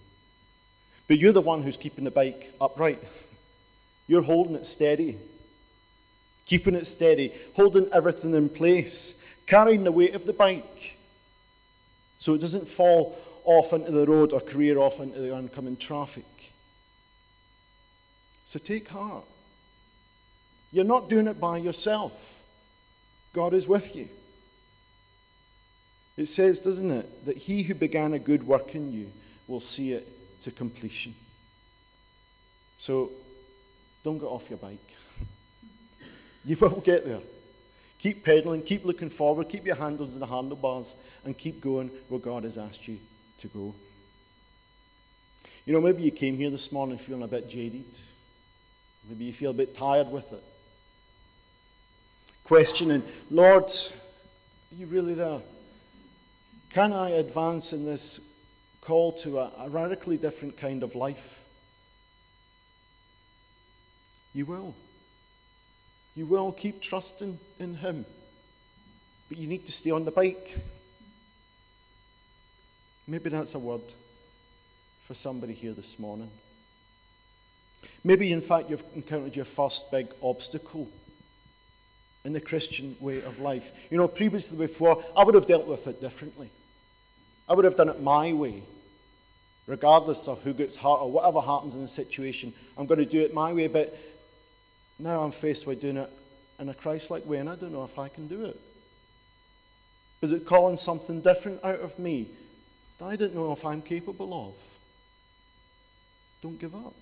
but 1.07 1.17
you're 1.17 1.33
the 1.33 1.41
one 1.41 1.63
who's 1.63 1.77
keeping 1.77 2.03
the 2.03 2.11
bike 2.11 2.53
upright. 2.59 3.03
You're 4.09 4.21
holding 4.21 4.55
it 4.55 4.65
steady, 4.65 5.17
keeping 6.45 6.75
it 6.75 6.87
steady, 6.87 7.33
holding 7.55 7.89
everything 7.91 8.33
in 8.35 8.47
place, 8.47 9.15
carrying 9.45 9.83
the 9.83 9.91
weight 9.91 10.15
of 10.15 10.25
the 10.25 10.31
bike 10.31 10.97
so 12.17 12.33
it 12.33 12.39
doesn't 12.39 12.67
fall 12.67 13.17
off 13.43 13.73
into 13.73 13.91
the 13.91 14.05
road 14.05 14.33
or 14.33 14.39
career 14.39 14.77
off 14.77 14.99
into 14.99 15.19
the 15.19 15.33
oncoming 15.33 15.75
traffic. 15.75 16.23
So 18.47 18.59
take 18.59 18.87
heart. 18.87 19.25
You're 20.71 20.85
not 20.85 21.09
doing 21.09 21.27
it 21.27 21.37
by 21.37 21.57
yourself, 21.57 22.41
God 23.33 23.53
is 23.53 23.67
with 23.67 23.93
you. 23.93 24.07
It 26.15 26.27
says, 26.27 26.61
doesn't 26.61 26.89
it, 26.89 27.25
that 27.25 27.35
he 27.35 27.61
who 27.61 27.75
began 27.75 28.13
a 28.13 28.19
good 28.19 28.47
work 28.47 28.73
in 28.73 28.93
you 28.93 29.11
will 29.49 29.59
see 29.59 29.91
it 29.91 30.07
to 30.43 30.51
completion. 30.51 31.13
So 32.77 33.11
don't 34.01 34.17
get 34.17 34.27
off 34.27 34.49
your 34.49 34.59
bike. 34.59 34.93
you 36.45 36.55
will 36.55 36.79
get 36.79 37.05
there. 37.05 37.19
Keep 37.99 38.23
pedaling, 38.23 38.61
keep 38.61 38.85
looking 38.85 39.09
forward, 39.09 39.49
keep 39.49 39.65
your 39.65 39.75
handles 39.75 40.13
in 40.13 40.21
the 40.21 40.25
handlebars, 40.25 40.95
and 41.25 41.37
keep 41.37 41.59
going 41.59 41.91
where 42.07 42.21
God 42.21 42.45
has 42.45 42.57
asked 42.57 42.87
you 42.87 42.97
to 43.39 43.47
go. 43.49 43.75
You 45.65 45.73
know, 45.73 45.81
maybe 45.81 46.01
you 46.01 46.11
came 46.11 46.37
here 46.37 46.49
this 46.49 46.71
morning 46.71 46.97
feeling 46.97 47.23
a 47.23 47.27
bit 47.27 47.49
jaded. 47.49 47.83
Maybe 49.09 49.25
you 49.25 49.33
feel 49.33 49.51
a 49.51 49.53
bit 49.53 49.75
tired 49.75 50.09
with 50.09 50.31
it. 50.33 50.43
Questioning, 52.43 53.03
Lord, 53.29 53.65
are 53.65 54.75
you 54.75 54.85
really 54.87 55.13
there? 55.13 55.41
Can 56.69 56.93
I 56.93 57.11
advance 57.11 57.73
in 57.73 57.85
this 57.85 58.19
call 58.81 59.13
to 59.13 59.39
a, 59.39 59.51
a 59.59 59.69
radically 59.69 60.17
different 60.17 60.57
kind 60.57 60.83
of 60.83 60.95
life? 60.95 61.43
You 64.33 64.45
will. 64.45 64.75
You 66.15 66.25
will 66.25 66.51
keep 66.51 66.81
trusting 66.81 67.39
in 67.59 67.75
Him. 67.75 68.05
But 69.29 69.37
you 69.37 69.47
need 69.47 69.65
to 69.65 69.71
stay 69.71 69.91
on 69.91 70.05
the 70.05 70.11
bike. 70.11 70.57
Maybe 73.07 73.29
that's 73.29 73.55
a 73.55 73.59
word 73.59 73.81
for 75.05 75.13
somebody 75.13 75.53
here 75.53 75.73
this 75.73 75.97
morning. 75.97 76.29
Maybe, 78.03 78.31
in 78.31 78.41
fact, 78.41 78.69
you've 78.69 78.83
encountered 78.95 79.35
your 79.35 79.45
first 79.45 79.91
big 79.91 80.07
obstacle 80.21 80.87
in 82.23 82.33
the 82.33 82.41
Christian 82.41 82.95
way 82.99 83.21
of 83.21 83.39
life. 83.39 83.71
You 83.89 83.97
know, 83.97 84.07
previously 84.07 84.57
before, 84.57 85.03
I 85.15 85.23
would 85.23 85.35
have 85.35 85.45
dealt 85.45 85.67
with 85.67 85.87
it 85.87 86.01
differently. 86.01 86.49
I 87.47 87.53
would 87.53 87.65
have 87.65 87.75
done 87.75 87.89
it 87.89 88.01
my 88.01 88.33
way. 88.33 88.63
Regardless 89.65 90.27
of 90.27 90.41
who 90.43 90.53
gets 90.53 90.77
hurt 90.77 91.01
or 91.01 91.11
whatever 91.11 91.41
happens 91.41 91.75
in 91.75 91.81
the 91.81 91.87
situation, 91.87 92.53
I'm 92.77 92.85
going 92.85 92.99
to 92.99 93.05
do 93.05 93.21
it 93.21 93.33
my 93.33 93.51
way. 93.53 93.67
But 93.67 93.97
now 94.99 95.21
I'm 95.21 95.31
faced 95.31 95.67
with 95.67 95.81
doing 95.81 95.97
it 95.97 96.11
in 96.59 96.69
a 96.69 96.73
Christ 96.73 97.11
like 97.11 97.25
way, 97.25 97.37
and 97.37 97.49
I 97.49 97.55
don't 97.55 97.73
know 97.73 97.83
if 97.83 97.99
I 97.99 98.07
can 98.07 98.27
do 98.27 98.45
it. 98.45 98.59
Is 100.21 100.33
it 100.33 100.45
calling 100.45 100.77
something 100.77 101.21
different 101.21 101.63
out 101.63 101.79
of 101.79 101.99
me 101.99 102.27
that 102.97 103.05
I 103.05 103.15
don't 103.15 103.35
know 103.35 103.51
if 103.51 103.63
I'm 103.63 103.81
capable 103.81 104.33
of? 104.33 104.53
Don't 106.41 106.59
give 106.59 106.73
up. 106.73 106.93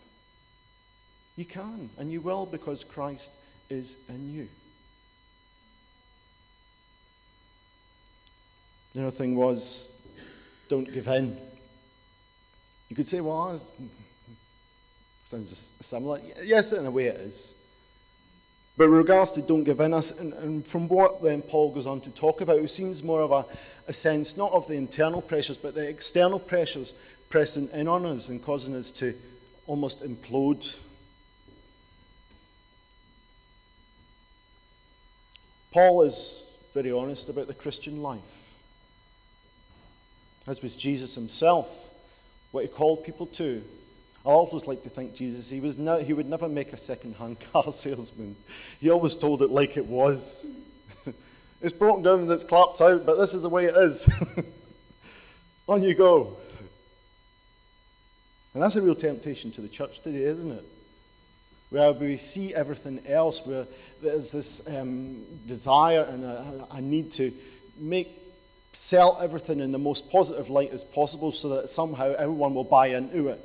You 1.36 1.46
can, 1.46 1.90
and 1.98 2.12
you 2.12 2.22
will, 2.22 2.46
because 2.46 2.84
Christ 2.84 3.32
is 3.70 3.96
in 4.08 4.34
you. 4.34 4.48
The 8.94 9.02
other 9.02 9.12
thing 9.12 9.36
was, 9.36 9.94
don't 10.70 10.92
give 10.92 11.08
in. 11.08 11.38
You 12.88 12.96
could 12.96 13.08
say, 13.08 13.20
well, 13.20 13.60
sounds 15.26 15.72
similar. 15.82 16.22
Yes, 16.44 16.72
in 16.72 16.86
a 16.86 16.92
way 16.92 17.08
it 17.08 17.18
is. 17.18 17.56
But 18.78 18.90
with 18.90 18.98
regards 18.98 19.32
to 19.34 19.42
don't 19.42 19.64
give 19.64 19.80
in, 19.80 19.94
us, 19.94 20.12
and, 20.12 20.34
and 20.34 20.66
from 20.66 20.88
what 20.88 21.22
then 21.22 21.42
Paul 21.42 21.74
goes 21.74 21.86
on 21.86 22.02
to 22.02 22.10
talk 22.12 22.42
about, 22.42 22.60
it 22.60 22.70
seems 22.70 23.04
more 23.04 23.22
of 23.22 23.32
a, 23.32 23.46
a 23.88 23.94
sense 23.94 24.38
not 24.38 24.52
of 24.52 24.68
the 24.68 24.76
internal 24.76 25.22
pressures, 25.22 25.58
but 25.58 25.76
the 25.76 25.88
external 25.88 26.40
pressures 26.40 26.94
pressing 27.30 27.70
in 27.74 27.88
on 27.88 28.06
us 28.06 28.30
and 28.30 28.44
causing 28.44 28.76
us 28.76 28.92
to 28.92 29.14
almost 29.68 30.04
implode 30.04 30.76
Paul 35.76 36.04
is 36.04 36.50
very 36.74 36.94
honest 36.94 37.28
about 37.28 37.48
the 37.48 37.54
Christian 37.54 38.02
life. 38.02 38.22
As 40.48 40.62
was 40.62 40.78
Jesus 40.78 41.16
himself, 41.16 41.68
what 42.52 42.64
he 42.64 42.70
called 42.70 43.04
people 43.04 43.26
to. 43.26 43.62
I 44.26 44.30
always 44.30 44.68
like 44.68 44.84
to 44.84 44.90
think 44.90 45.14
Jesus, 45.14 45.50
he, 45.50 45.60
was 45.60 45.78
no, 45.78 46.00
he 46.00 46.14
would 46.14 46.30
never 46.30 46.48
make 46.48 46.72
a 46.72 46.78
second-hand 46.78 47.42
car 47.52 47.74
salesman. 47.74 48.38
He 48.80 48.90
always 48.90 49.18
told 49.18 49.42
it 49.42 49.50
like 49.50 49.76
it 49.76 49.86
was. 49.86 50.48
it's 51.62 51.74
broken 51.74 52.04
down 52.04 52.22
and 52.22 52.32
it's 52.32 52.46
clapped 52.46 52.80
out, 52.80 53.06
but 53.06 53.18
this 53.18 53.34
is 53.34 53.42
the 53.42 53.50
way 53.50 53.66
it 53.66 53.76
is. 53.76 54.10
On 55.68 55.84
you 55.84 55.94
go. 55.94 56.38
And 58.54 58.64
that's 58.64 58.78
a 58.78 58.82
real 58.82 58.96
temptation 58.96 59.52
to 59.52 59.60
the 59.60 59.68
church 59.68 60.00
today, 60.00 60.24
isn't 60.24 60.52
it? 60.54 60.66
Where 61.76 61.92
we 61.92 62.16
see 62.16 62.56
everything 62.56 63.02
else, 63.06 63.46
where 63.46 63.68
there's 64.02 64.32
this 64.32 64.66
um, 64.66 65.26
desire 65.46 66.04
and 66.04 66.24
a, 66.24 66.68
a 66.72 66.80
need 66.80 67.12
to 67.12 67.34
make 67.78 68.18
sell 68.72 69.20
everything 69.22 69.60
in 69.60 69.74
the 69.74 69.78
most 69.78 70.10
positive 70.10 70.50
light 70.50 70.72
as 70.72 70.86
possible 70.86 71.34
so 71.34 71.50
that 71.50 71.70
somehow 71.70 72.16
everyone 72.18 72.54
will 72.54 72.64
buy 72.64 72.88
into 72.88 73.28
it. 73.28 73.44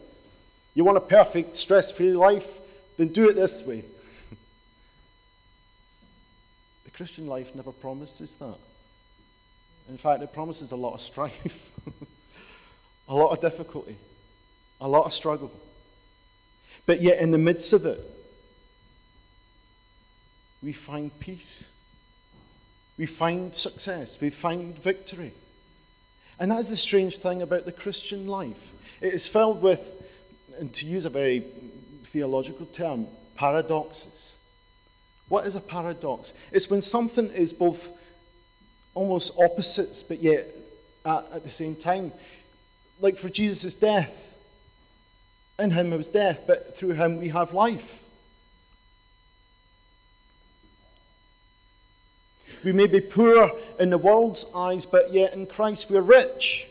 You 0.74 0.84
want 0.84 0.96
a 0.96 1.00
perfect, 1.00 1.56
stress 1.56 1.90
free 1.90 2.12
life? 2.12 2.60
Then 2.98 3.08
do 3.08 3.28
it 3.28 3.34
this 3.34 3.66
way. 3.66 3.82
the 6.84 6.90
Christian 6.92 7.26
life 7.26 7.52
never 7.56 7.72
promises 7.72 8.36
that. 8.36 8.58
In 9.88 9.98
fact, 9.98 10.22
it 10.22 10.32
promises 10.32 10.70
a 10.70 10.76
lot 10.76 10.94
of 10.94 11.00
strife, 11.00 11.72
a 13.08 13.14
lot 13.16 13.32
of 13.32 13.40
difficulty, 13.40 13.96
a 14.80 14.86
lot 14.86 15.06
of 15.06 15.12
struggle. 15.12 15.50
But 16.86 17.02
yet, 17.02 17.18
in 17.18 17.32
the 17.32 17.38
midst 17.38 17.72
of 17.72 17.84
it, 17.86 18.18
we 20.62 20.72
find 20.72 21.18
peace. 21.20 21.64
We 22.98 23.06
find 23.06 23.54
success. 23.54 24.20
We 24.20 24.30
find 24.30 24.78
victory. 24.78 25.32
And 26.38 26.50
that's 26.50 26.68
the 26.68 26.76
strange 26.76 27.18
thing 27.18 27.42
about 27.42 27.64
the 27.64 27.72
Christian 27.72 28.26
life. 28.26 28.72
It 29.00 29.14
is 29.14 29.26
filled 29.26 29.62
with 29.62 29.94
and 30.58 30.72
to 30.74 30.86
use 30.86 31.06
a 31.06 31.10
very 31.10 31.44
theological 32.04 32.66
term, 32.66 33.06
paradoxes. 33.34 34.36
What 35.28 35.46
is 35.46 35.56
a 35.56 35.60
paradox? 35.60 36.34
It's 36.52 36.68
when 36.68 36.82
something 36.82 37.30
is 37.30 37.52
both 37.52 37.88
almost 38.94 39.32
opposites, 39.38 40.02
but 40.02 40.20
yet 40.20 40.54
at, 41.04 41.32
at 41.32 41.44
the 41.44 41.50
same 41.50 41.76
time. 41.76 42.12
Like 43.00 43.16
for 43.16 43.30
Jesus' 43.30 43.74
death, 43.74 44.36
in 45.58 45.70
him 45.70 45.90
was 45.90 46.08
death, 46.08 46.42
but 46.46 46.76
through 46.76 46.92
him 46.92 47.18
we 47.18 47.28
have 47.28 47.54
life. 47.54 48.02
We 52.62 52.72
may 52.72 52.86
be 52.86 53.00
poor 53.00 53.52
in 53.78 53.90
the 53.90 53.98
world's 53.98 54.44
eyes, 54.54 54.86
but 54.86 55.12
yet 55.12 55.32
in 55.32 55.46
Christ 55.46 55.90
we're 55.90 56.00
rich. 56.00 56.66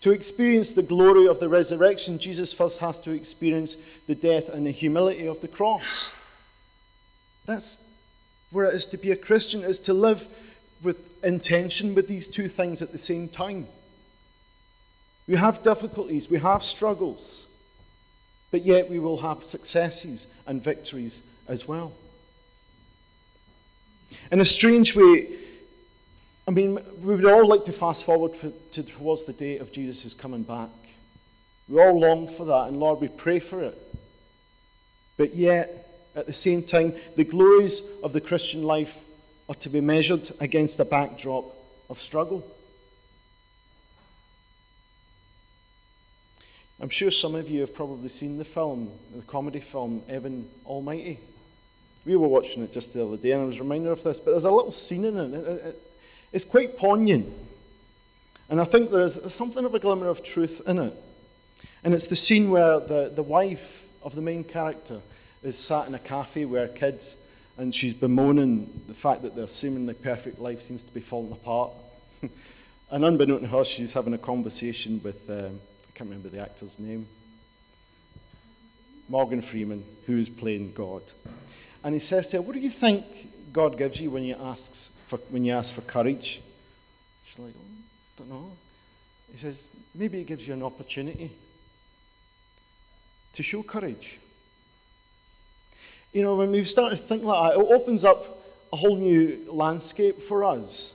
To 0.00 0.10
experience 0.10 0.74
the 0.74 0.82
glory 0.82 1.26
of 1.26 1.40
the 1.40 1.48
resurrection, 1.48 2.18
Jesus 2.18 2.52
first 2.52 2.78
has 2.80 2.98
to 3.00 3.12
experience 3.12 3.78
the 4.06 4.14
death 4.14 4.50
and 4.50 4.66
the 4.66 4.70
humility 4.70 5.26
of 5.26 5.40
the 5.40 5.48
cross. 5.48 6.12
That's 7.46 7.84
where 8.50 8.66
it 8.66 8.74
is 8.74 8.86
to 8.86 8.98
be 8.98 9.12
a 9.12 9.16
Christian, 9.16 9.64
is 9.64 9.78
to 9.80 9.94
live 9.94 10.28
with 10.82 11.24
intention 11.24 11.94
with 11.94 12.06
these 12.06 12.28
two 12.28 12.48
things 12.48 12.82
at 12.82 12.92
the 12.92 12.98
same 12.98 13.28
time. 13.28 13.66
We 15.26 15.36
have 15.36 15.62
difficulties, 15.62 16.28
we 16.28 16.38
have 16.38 16.62
struggles, 16.62 17.46
but 18.50 18.64
yet 18.64 18.90
we 18.90 18.98
will 18.98 19.18
have 19.18 19.42
successes 19.42 20.26
and 20.46 20.62
victories 20.62 21.22
as 21.48 21.66
well. 21.66 21.92
In 24.30 24.40
a 24.40 24.44
strange 24.44 24.94
way, 24.94 25.28
I 26.46 26.50
mean, 26.50 26.78
we 27.00 27.14
would 27.14 27.24
all 27.24 27.46
like 27.46 27.64
to 27.64 27.72
fast 27.72 28.04
forward 28.04 28.34
for, 28.34 28.50
to, 28.72 28.82
towards 28.82 29.24
the 29.24 29.32
day 29.32 29.58
of 29.58 29.72
Jesus' 29.72 30.12
coming 30.14 30.42
back. 30.42 30.70
We 31.68 31.80
all 31.80 31.98
long 31.98 32.28
for 32.28 32.44
that, 32.44 32.68
and 32.68 32.76
Lord, 32.76 33.00
we 33.00 33.08
pray 33.08 33.38
for 33.38 33.62
it. 33.62 33.80
But 35.16 35.34
yet, 35.34 36.08
at 36.14 36.26
the 36.26 36.32
same 36.32 36.62
time, 36.62 36.94
the 37.16 37.24
glories 37.24 37.82
of 38.02 38.12
the 38.12 38.20
Christian 38.20 38.62
life 38.62 39.00
are 39.48 39.54
to 39.56 39.68
be 39.68 39.80
measured 39.80 40.30
against 40.40 40.78
a 40.80 40.84
backdrop 40.84 41.44
of 41.88 42.00
struggle. 42.00 42.44
I'm 46.80 46.88
sure 46.90 47.10
some 47.10 47.34
of 47.34 47.48
you 47.48 47.60
have 47.60 47.74
probably 47.74 48.08
seen 48.08 48.36
the 48.36 48.44
film, 48.44 48.90
the 49.14 49.22
comedy 49.22 49.60
film, 49.60 50.02
Evan 50.08 50.48
Almighty. 50.66 51.18
We 52.04 52.16
were 52.16 52.28
watching 52.28 52.62
it 52.62 52.72
just 52.72 52.92
the 52.92 53.06
other 53.06 53.16
day, 53.16 53.32
and 53.32 53.42
I 53.42 53.44
was 53.44 53.58
reminded 53.58 53.90
of 53.90 54.02
this, 54.02 54.20
but 54.20 54.32
there's 54.32 54.44
a 54.44 54.50
little 54.50 54.72
scene 54.72 55.04
in 55.04 55.16
it. 55.16 55.34
it, 55.34 55.66
it 55.66 55.80
it's 56.34 56.44
quite 56.44 56.76
poignant. 56.76 57.32
And 58.50 58.60
I 58.60 58.64
think 58.64 58.90
there's 58.90 59.32
something 59.32 59.64
of 59.64 59.74
a 59.74 59.78
glimmer 59.78 60.08
of 60.08 60.22
truth 60.24 60.60
in 60.66 60.78
it. 60.80 60.94
And 61.84 61.94
it's 61.94 62.08
the 62.08 62.16
scene 62.16 62.50
where 62.50 62.80
the, 62.80 63.12
the 63.14 63.22
wife 63.22 63.86
of 64.02 64.16
the 64.16 64.20
main 64.20 64.42
character 64.42 65.00
is 65.44 65.56
sat 65.56 65.86
in 65.86 65.94
a 65.94 65.98
cafe 65.98 66.44
where 66.44 66.66
kids, 66.66 67.16
and 67.56 67.74
she's 67.74 67.94
bemoaning 67.94 68.82
the 68.88 68.94
fact 68.94 69.22
that 69.22 69.36
their 69.36 69.46
seemingly 69.46 69.94
perfect 69.94 70.40
life 70.40 70.60
seems 70.60 70.82
to 70.82 70.92
be 70.92 71.00
falling 71.00 71.30
apart. 71.30 71.70
and 72.90 73.04
unbeknown 73.04 73.42
to 73.42 73.46
her, 73.46 73.64
she's 73.64 73.92
having 73.92 74.14
a 74.14 74.18
conversation 74.18 75.00
with, 75.04 75.30
um, 75.30 75.60
I 75.88 75.96
can't 75.96 76.10
remember 76.10 76.30
the 76.30 76.40
actor's 76.40 76.80
name, 76.80 77.06
Morgan 79.08 79.40
Freeman, 79.40 79.84
who's 80.06 80.28
playing 80.28 80.72
God. 80.72 81.02
And 81.84 81.92
he 81.92 82.00
says 82.00 82.28
to 82.28 82.38
her, 82.38 82.42
What 82.42 82.54
do 82.54 82.60
you 82.60 82.70
think 82.70 83.04
God 83.52 83.76
gives 83.76 84.00
you 84.00 84.10
when 84.10 84.24
you, 84.24 84.34
asks 84.40 84.90
for, 85.06 85.18
when 85.28 85.44
you 85.44 85.52
ask 85.52 85.74
for 85.74 85.82
courage? 85.82 86.42
She's 87.24 87.38
like, 87.38 87.52
oh, 87.56 87.82
don't 88.16 88.30
know. 88.30 88.52
He 89.30 89.38
says, 89.38 89.68
Maybe 89.94 90.20
it 90.20 90.24
gives 90.24 90.48
you 90.48 90.54
an 90.54 90.62
opportunity 90.62 91.30
to 93.34 93.42
show 93.42 93.62
courage. 93.62 94.18
You 96.12 96.22
know, 96.22 96.36
when 96.36 96.50
we 96.50 96.64
start 96.64 96.92
to 96.92 96.96
think 96.96 97.22
like 97.22 97.52
that, 97.52 97.60
it 97.60 97.66
opens 97.72 98.04
up 98.04 98.44
a 98.72 98.76
whole 98.76 98.96
new 98.96 99.44
landscape 99.48 100.22
for 100.22 100.42
us 100.44 100.94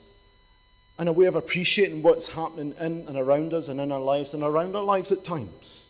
and 0.97 1.07
a 1.07 1.13
way 1.13 1.25
of 1.25 1.35
appreciating 1.35 2.01
what's 2.01 2.29
happening 2.29 2.73
in 2.79 3.05
and 3.07 3.17
around 3.17 3.53
us 3.53 3.67
and 3.67 3.79
in 3.79 3.91
our 3.91 3.99
lives 3.99 4.33
and 4.33 4.43
around 4.43 4.75
our 4.75 4.83
lives 4.83 5.11
at 5.11 5.23
times. 5.23 5.85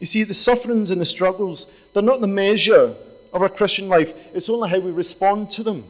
You 0.00 0.06
see, 0.06 0.24
the 0.24 0.34
sufferings 0.34 0.90
and 0.90 1.00
the 1.00 1.06
struggles, 1.06 1.66
they're 1.92 2.02
not 2.02 2.20
the 2.20 2.26
measure 2.26 2.96
of 3.34 3.42
our 3.42 3.48
Christian 3.48 3.88
life, 3.88 4.14
it's 4.32 4.48
only 4.48 4.70
how 4.70 4.78
we 4.78 4.92
respond 4.92 5.50
to 5.50 5.64
them 5.64 5.84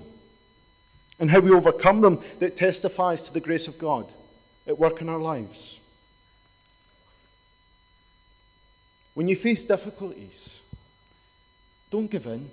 and 1.20 1.30
how 1.30 1.40
we 1.40 1.52
overcome 1.52 2.00
them 2.00 2.18
that 2.38 2.57
testifies 2.57 3.22
to 3.22 3.35
the 3.35 3.40
grace 3.40 3.68
of 3.68 3.78
God 3.78 4.12
at 4.66 4.78
work 4.78 5.02
in 5.02 5.11
our 5.11 5.18
lives. 5.18 5.78
When 9.12 9.28
you 9.28 9.37
face 9.37 9.62
difficulties, 9.62 10.62
don't 11.90 12.11
give 12.11 12.26
in, 12.26 12.50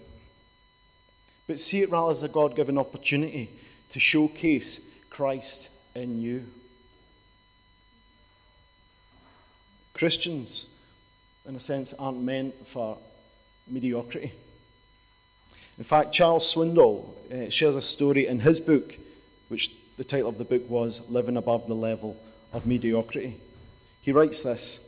but 1.47 1.59
see 1.59 1.81
it 1.81 1.89
rather 1.89 2.11
as 2.11 2.21
a 2.21 2.27
God 2.27 2.55
given 2.55 2.77
opportunity 2.77 3.49
to 3.91 3.99
showcase 3.99 4.81
Christ 5.09 5.69
in 5.95 6.21
you. 6.21 6.45
Christians, 9.93 10.65
in 11.47 11.55
a 11.55 11.59
sense, 11.59 11.93
aren't 11.93 12.21
meant 12.21 12.67
for 12.67 12.97
mediocrity. 13.67 14.33
In 15.81 15.85
fact, 15.85 16.11
Charles 16.11 16.53
Swindoll 16.53 17.09
uh, 17.33 17.49
shares 17.49 17.75
a 17.75 17.81
story 17.81 18.27
in 18.27 18.41
his 18.41 18.61
book, 18.61 18.99
which 19.47 19.71
the 19.97 20.03
title 20.03 20.29
of 20.29 20.37
the 20.37 20.45
book 20.45 20.69
was 20.69 21.01
Living 21.09 21.37
Above 21.37 21.67
the 21.67 21.73
Level 21.73 22.15
of 22.53 22.67
Mediocrity. 22.67 23.39
He 23.99 24.11
writes 24.11 24.43
this 24.43 24.81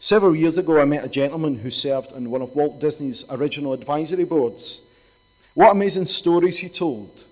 Several 0.00 0.34
years 0.34 0.58
ago, 0.58 0.80
I 0.80 0.86
met 0.86 1.04
a 1.04 1.08
gentleman 1.08 1.54
who 1.60 1.70
served 1.70 2.12
on 2.14 2.32
one 2.32 2.42
of 2.42 2.56
Walt 2.56 2.80
Disney's 2.80 3.24
original 3.30 3.74
advisory 3.74 4.24
boards. 4.24 4.82
What 5.54 5.70
amazing 5.70 6.06
stories 6.06 6.58
he 6.58 6.68
told. 6.68 7.24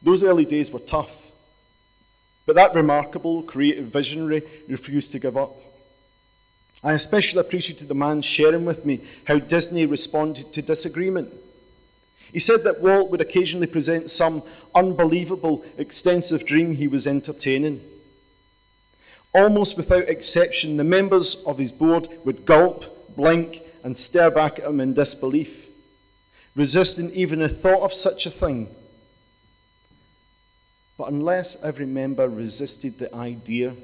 Those 0.00 0.22
early 0.22 0.44
days 0.44 0.70
were 0.70 0.78
tough, 0.78 1.26
but 2.46 2.54
that 2.54 2.76
remarkable, 2.76 3.42
creative 3.42 3.86
visionary 3.86 4.44
refused 4.68 5.10
to 5.10 5.18
give 5.18 5.36
up. 5.36 5.56
I 6.84 6.92
especially 6.92 7.40
appreciated 7.40 7.88
the 7.88 7.96
man 7.96 8.22
sharing 8.22 8.64
with 8.64 8.86
me 8.86 9.00
how 9.24 9.40
Disney 9.40 9.86
responded 9.86 10.52
to 10.52 10.62
disagreement. 10.62 11.32
He 12.32 12.38
said 12.38 12.64
that 12.64 12.80
Walt 12.80 13.10
would 13.10 13.20
occasionally 13.20 13.66
present 13.66 14.10
some 14.10 14.42
unbelievable, 14.74 15.64
extensive 15.76 16.44
dream 16.44 16.74
he 16.74 16.88
was 16.88 17.06
entertaining. 17.06 17.82
Almost 19.34 19.76
without 19.76 20.08
exception, 20.08 20.76
the 20.76 20.84
members 20.84 21.36
of 21.46 21.58
his 21.58 21.72
board 21.72 22.08
would 22.24 22.44
gulp, 22.44 23.16
blink, 23.16 23.62
and 23.82 23.96
stare 23.96 24.30
back 24.30 24.58
at 24.58 24.66
him 24.66 24.80
in 24.80 24.94
disbelief, 24.94 25.68
resisting 26.54 27.10
even 27.12 27.38
the 27.38 27.48
thought 27.48 27.82
of 27.82 27.94
such 27.94 28.26
a 28.26 28.30
thing. 28.30 28.74
But 30.96 31.10
unless 31.10 31.62
every 31.62 31.86
member 31.86 32.28
resisted 32.28 32.98
the 32.98 33.14
idea, 33.14 33.74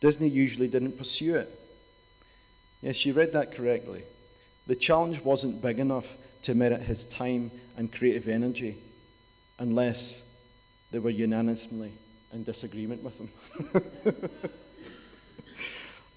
Disney 0.00 0.28
usually 0.28 0.68
didn't 0.68 0.96
pursue 0.96 1.36
it. 1.36 1.60
Yes, 2.80 3.04
you 3.04 3.12
read 3.12 3.32
that 3.34 3.54
correctly. 3.54 4.02
The 4.66 4.76
challenge 4.76 5.20
wasn't 5.20 5.60
big 5.60 5.78
enough 5.78 6.16
to 6.42 6.54
merit 6.54 6.82
his 6.82 7.04
time 7.06 7.50
and 7.76 7.92
creative 7.92 8.28
energy 8.28 8.76
unless 9.58 10.24
they 10.90 10.98
were 10.98 11.10
unanimously 11.10 11.92
in 12.32 12.42
disagreement 12.44 13.02
with 13.02 13.20
him. 13.20 13.28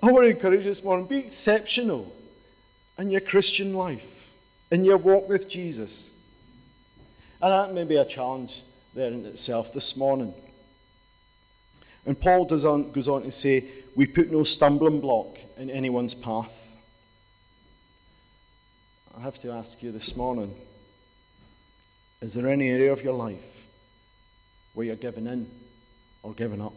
I 0.02 0.12
want 0.12 0.26
to 0.26 0.32
encourage 0.32 0.66
you 0.66 0.72
this 0.72 0.84
morning 0.84 1.06
be 1.06 1.20
exceptional 1.20 2.14
in 2.98 3.10
your 3.10 3.22
Christian 3.22 3.74
life, 3.74 4.30
in 4.72 4.84
your 4.84 4.98
walk 4.98 5.30
with 5.30 5.48
Jesus. 5.48 6.12
And 7.42 7.52
that 7.52 7.74
may 7.74 7.84
be 7.84 7.98
a 7.98 8.06
challenge 8.06 8.64
there 8.94 9.12
in 9.12 9.26
itself 9.26 9.74
this 9.74 9.98
morning. 9.98 10.34
And 12.06 12.20
Paul 12.20 12.48
on, 12.66 12.92
goes 12.92 13.08
on 13.08 13.24
to 13.24 13.32
say, 13.32 13.66
We 13.96 14.06
put 14.06 14.32
no 14.32 14.44
stumbling 14.44 15.00
block 15.00 15.38
in 15.58 15.70
anyone's 15.70 16.14
path. 16.14 16.63
I 19.24 19.26
have 19.26 19.40
to 19.40 19.52
ask 19.52 19.82
you 19.82 19.94
this 19.94 20.18
morning 20.18 20.54
is 22.22 22.34
there 22.34 22.46
any 22.50 22.70
area 22.70 22.92
of 22.92 23.02
your 23.06 23.14
life 23.14 23.66
where 24.74 24.86
you're 24.86 24.98
giving 24.98 25.28
in 25.28 25.50
or 26.24 26.34
giving 26.34 26.62
up? 26.62 26.74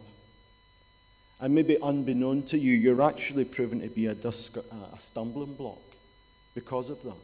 And 1.40 1.56
maybe 1.56 1.76
unbeknown 1.82 2.44
to 2.44 2.56
you, 2.56 2.72
you're 2.72 3.02
actually 3.02 3.46
proven 3.46 3.80
to 3.80 3.88
be 3.88 4.06
a, 4.06 4.14
disc- 4.14 4.58
a 4.58 5.00
stumbling 5.00 5.54
block 5.54 5.80
because 6.54 6.88
of 6.88 7.02
that. 7.02 7.18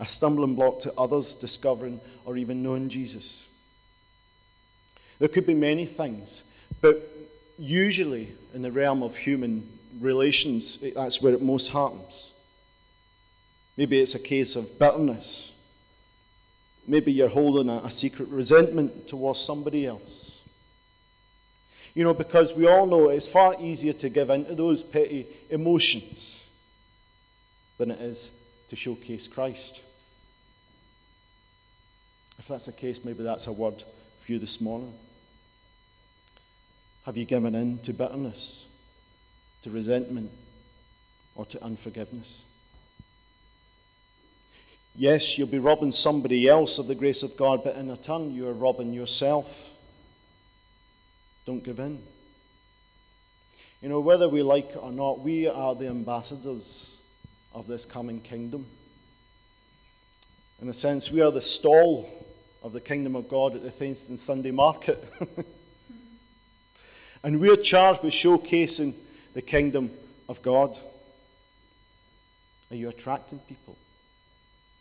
A 0.00 0.08
stumbling 0.08 0.56
block 0.56 0.80
to 0.80 0.92
others 0.98 1.36
discovering 1.36 2.00
or 2.24 2.36
even 2.36 2.64
knowing 2.64 2.88
Jesus. 2.88 3.46
There 5.20 5.28
could 5.28 5.46
be 5.46 5.54
many 5.54 5.86
things, 5.86 6.42
but 6.80 7.08
usually 7.60 8.34
in 8.54 8.62
the 8.62 8.72
realm 8.72 9.04
of 9.04 9.16
human 9.16 9.68
relations, 10.00 10.78
that's 10.96 11.22
where 11.22 11.32
it 11.32 11.42
most 11.42 11.68
happens. 11.68 12.31
Maybe 13.76 14.00
it's 14.00 14.14
a 14.14 14.18
case 14.18 14.56
of 14.56 14.78
bitterness. 14.78 15.52
Maybe 16.86 17.12
you're 17.12 17.28
holding 17.28 17.68
a, 17.68 17.76
a 17.84 17.90
secret 17.90 18.28
resentment 18.28 19.08
towards 19.08 19.40
somebody 19.40 19.86
else. 19.86 20.42
You 21.94 22.04
know, 22.04 22.14
because 22.14 22.54
we 22.54 22.66
all 22.66 22.86
know 22.86 23.08
it's 23.08 23.28
far 23.28 23.56
easier 23.60 23.92
to 23.94 24.08
give 24.08 24.30
in 24.30 24.46
to 24.46 24.54
those 24.54 24.82
petty 24.82 25.26
emotions 25.50 26.42
than 27.78 27.90
it 27.90 28.00
is 28.00 28.30
to 28.68 28.76
showcase 28.76 29.28
Christ. 29.28 29.82
If 32.38 32.48
that's 32.48 32.66
the 32.66 32.72
case, 32.72 33.04
maybe 33.04 33.22
that's 33.22 33.46
a 33.46 33.52
word 33.52 33.84
for 34.20 34.32
you 34.32 34.38
this 34.38 34.60
morning. 34.60 34.92
Have 37.04 37.16
you 37.16 37.24
given 37.24 37.54
in 37.54 37.78
to 37.80 37.92
bitterness, 37.92 38.66
to 39.62 39.70
resentment, 39.70 40.30
or 41.34 41.44
to 41.46 41.62
unforgiveness? 41.62 42.44
Yes, 44.94 45.38
you'll 45.38 45.48
be 45.48 45.58
robbing 45.58 45.92
somebody 45.92 46.48
else 46.48 46.78
of 46.78 46.86
the 46.86 46.94
grace 46.94 47.22
of 47.22 47.36
God, 47.36 47.64
but 47.64 47.76
in 47.76 47.90
return, 47.90 48.32
you 48.32 48.46
are 48.48 48.52
robbing 48.52 48.92
yourself. 48.92 49.70
Don't 51.46 51.64
give 51.64 51.78
in. 51.78 52.02
You 53.80 53.88
know, 53.88 54.00
whether 54.00 54.28
we 54.28 54.42
like 54.42 54.70
it 54.70 54.76
or 54.76 54.92
not, 54.92 55.20
we 55.20 55.48
are 55.48 55.74
the 55.74 55.88
ambassadors 55.88 56.98
of 57.54 57.66
this 57.66 57.84
coming 57.84 58.20
kingdom. 58.20 58.66
In 60.60 60.68
a 60.68 60.74
sense, 60.74 61.10
we 61.10 61.22
are 61.22 61.32
the 61.32 61.40
stall 61.40 62.08
of 62.62 62.72
the 62.72 62.80
kingdom 62.80 63.16
of 63.16 63.28
God 63.28 63.56
at 63.56 63.62
the 63.62 63.70
Thainstone 63.70 64.18
Sunday 64.18 64.52
market. 64.52 65.02
and 67.24 67.40
we're 67.40 67.56
charged 67.56 68.04
with 68.04 68.12
showcasing 68.12 68.94
the 69.34 69.42
kingdom 69.42 69.90
of 70.28 70.40
God. 70.42 70.78
Are 72.70 72.76
you 72.76 72.88
attracting 72.88 73.40
people? 73.40 73.76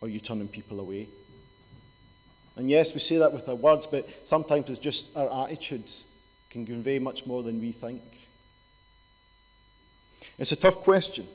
Are 0.01 0.07
you 0.07 0.19
turning 0.19 0.47
people 0.47 0.79
away? 0.79 1.07
And 2.55 2.69
yes, 2.69 2.93
we 2.93 2.99
say 2.99 3.17
that 3.17 3.31
with 3.31 3.47
our 3.47 3.55
words, 3.55 3.87
but 3.87 4.07
sometimes 4.27 4.69
it's 4.69 4.79
just 4.79 5.15
our 5.15 5.45
attitudes 5.45 6.05
can 6.49 6.65
convey 6.65 6.99
much 6.99 7.25
more 7.25 7.43
than 7.43 7.61
we 7.61 7.71
think. 7.71 8.01
It's 10.37 10.51
a 10.51 10.55
tough 10.55 10.75
question, 10.77 11.27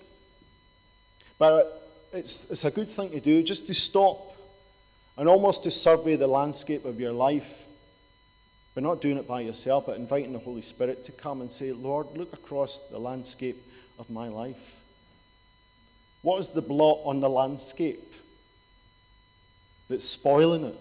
but 1.38 1.90
it's, 2.12 2.50
it's 2.50 2.64
a 2.64 2.70
good 2.70 2.88
thing 2.88 3.11
to 3.11 3.20
do 3.20 3.42
just 3.42 3.66
to 3.66 3.74
stop 3.74 4.37
and 5.16 5.29
almost 5.29 5.62
to 5.62 5.70
survey 5.70 6.16
the 6.16 6.26
landscape 6.26 6.85
of 6.85 7.00
your 7.00 7.12
life. 7.12 7.64
But 8.74 8.83
not 8.83 9.00
doing 9.00 9.16
it 9.16 9.26
by 9.26 9.40
yourself, 9.40 9.87
but 9.87 9.96
inviting 9.96 10.35
the 10.35 10.38
Holy 10.38 10.61
Spirit 10.61 11.02
to 11.05 11.12
come 11.12 11.40
and 11.40 11.50
say, 11.50 11.72
Lord, 11.72 12.09
look 12.14 12.35
across 12.35 12.79
the 12.90 12.98
landscape 12.98 13.57
of 13.98 14.11
my 14.11 14.29
life. 14.29 14.76
What 16.20 16.40
is 16.40 16.50
the 16.50 16.61
blot 16.61 17.00
on 17.05 17.20
the 17.20 17.31
landscape 17.31 18.12
that's 19.88 20.09
spoiling 20.09 20.64
it? 20.64 20.77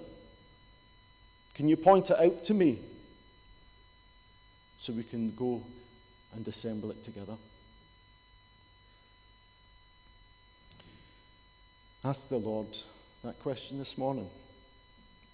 Can 1.53 1.67
you 1.69 1.77
point 1.77 2.09
it 2.09 2.19
out 2.19 2.43
to 2.45 2.53
me 2.53 2.79
so 4.77 4.93
we 4.93 5.03
can 5.03 5.33
go 5.35 5.61
and 6.35 6.47
assemble 6.47 6.91
it 6.91 7.03
together? 7.03 7.35
Ask 12.03 12.29
the 12.29 12.37
Lord 12.37 12.67
that 13.23 13.39
question 13.39 13.79
this 13.79 13.97
morning. 13.97 14.29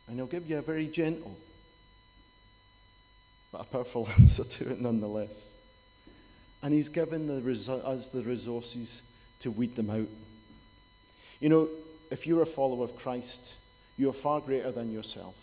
And 0.07 0.15
he'll 0.15 0.25
give 0.27 0.49
you 0.49 0.57
a 0.57 0.61
very 0.61 0.87
gentle 0.87 1.35
but 3.51 3.61
a 3.61 3.63
powerful 3.65 4.07
answer 4.17 4.43
to 4.43 4.71
it 4.71 4.81
nonetheless. 4.81 5.53
And 6.63 6.73
he's 6.73 6.89
given 6.89 7.27
the, 7.27 7.83
us 7.85 8.07
the 8.09 8.21
resources 8.21 9.01
to 9.39 9.51
weed 9.51 9.75
them 9.75 9.89
out. 9.89 10.07
You 11.39 11.49
know, 11.49 11.69
if 12.11 12.27
you're 12.27 12.43
a 12.43 12.47
follower 12.47 12.83
of 12.83 12.95
Christ, 12.95 13.55
you're 14.01 14.13
far 14.13 14.41
greater 14.41 14.71
than 14.71 14.91
yourself. 14.91 15.35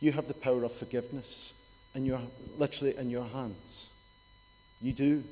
You 0.00 0.12
have 0.12 0.28
the 0.28 0.34
power 0.34 0.62
of 0.62 0.72
forgiveness, 0.72 1.52
and 1.94 2.06
you're 2.06 2.20
literally 2.56 2.96
in 2.96 3.10
your 3.10 3.24
hands. 3.24 3.88
You 4.80 4.92
do. 4.92 5.24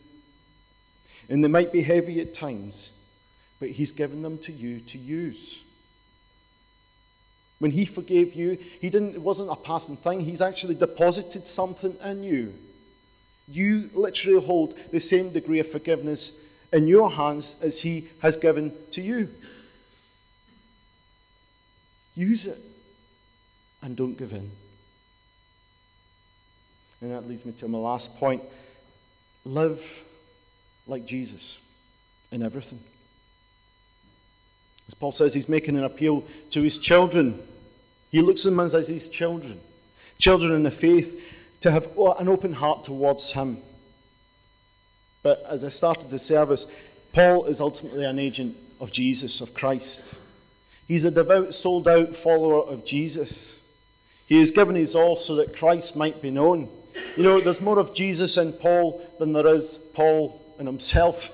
And 1.28 1.44
they 1.44 1.48
might 1.48 1.72
be 1.72 1.82
heavy 1.82 2.20
at 2.20 2.34
times, 2.34 2.92
but 3.60 3.70
He's 3.70 3.92
given 3.92 4.22
them 4.22 4.36
to 4.38 4.52
you 4.52 4.80
to 4.80 4.98
use. 4.98 5.62
When 7.58 7.70
he 7.70 7.86
forgave 7.86 8.34
you, 8.34 8.58
he 8.80 8.90
didn't, 8.90 9.14
it 9.14 9.22
wasn't 9.22 9.50
a 9.50 9.56
passing 9.56 9.96
thing. 9.96 10.20
He's 10.20 10.42
actually 10.42 10.74
deposited 10.74 11.48
something 11.48 11.96
in 12.04 12.22
you. 12.22 12.52
You 13.48 13.88
literally 13.94 14.44
hold 14.44 14.76
the 14.90 15.00
same 15.00 15.30
degree 15.30 15.60
of 15.60 15.66
forgiveness 15.66 16.36
in 16.70 16.86
your 16.86 17.10
hands 17.10 17.56
as 17.62 17.80
he 17.80 18.08
has 18.20 18.36
given 18.36 18.74
to 18.90 19.00
you. 19.00 19.30
Use 22.16 22.46
it 22.46 22.58
and 23.82 23.94
don't 23.94 24.16
give 24.16 24.32
in. 24.32 24.50
And 27.00 27.12
that 27.12 27.28
leads 27.28 27.44
me 27.44 27.52
to 27.52 27.68
my 27.68 27.78
last 27.78 28.16
point. 28.16 28.42
Live 29.44 30.02
like 30.86 31.04
Jesus 31.04 31.58
in 32.32 32.42
everything. 32.42 32.80
As 34.88 34.94
Paul 34.94 35.12
says, 35.12 35.34
he's 35.34 35.48
making 35.48 35.76
an 35.76 35.84
appeal 35.84 36.24
to 36.50 36.62
his 36.62 36.78
children. 36.78 37.40
He 38.10 38.22
looks 38.22 38.46
at 38.46 38.50
them 38.50 38.60
as 38.60 38.72
his 38.72 39.08
children, 39.08 39.60
children 40.18 40.52
in 40.52 40.62
the 40.62 40.70
faith, 40.70 41.22
to 41.60 41.70
have 41.70 41.88
an 42.18 42.28
open 42.28 42.52
heart 42.52 42.84
towards 42.84 43.32
him. 43.32 43.58
But 45.22 45.44
as 45.48 45.64
I 45.64 45.68
started 45.68 46.08
the 46.08 46.18
service, 46.18 46.66
Paul 47.12 47.44
is 47.46 47.60
ultimately 47.60 48.04
an 48.04 48.18
agent 48.18 48.56
of 48.80 48.92
Jesus, 48.92 49.40
of 49.40 49.54
Christ. 49.54 50.14
He's 50.86 51.04
a 51.04 51.10
devout, 51.10 51.54
sold 51.54 51.88
out 51.88 52.14
follower 52.14 52.62
of 52.62 52.84
Jesus. 52.84 53.60
He 54.26 54.38
has 54.38 54.50
given 54.50 54.76
his 54.76 54.94
all 54.94 55.16
so 55.16 55.34
that 55.36 55.56
Christ 55.56 55.96
might 55.96 56.22
be 56.22 56.30
known. 56.30 56.68
You 57.16 57.22
know, 57.22 57.40
there's 57.40 57.60
more 57.60 57.78
of 57.78 57.94
Jesus 57.94 58.36
in 58.36 58.52
Paul 58.52 59.04
than 59.18 59.32
there 59.32 59.46
is 59.46 59.78
Paul 59.94 60.40
in 60.58 60.66
himself, 60.66 61.30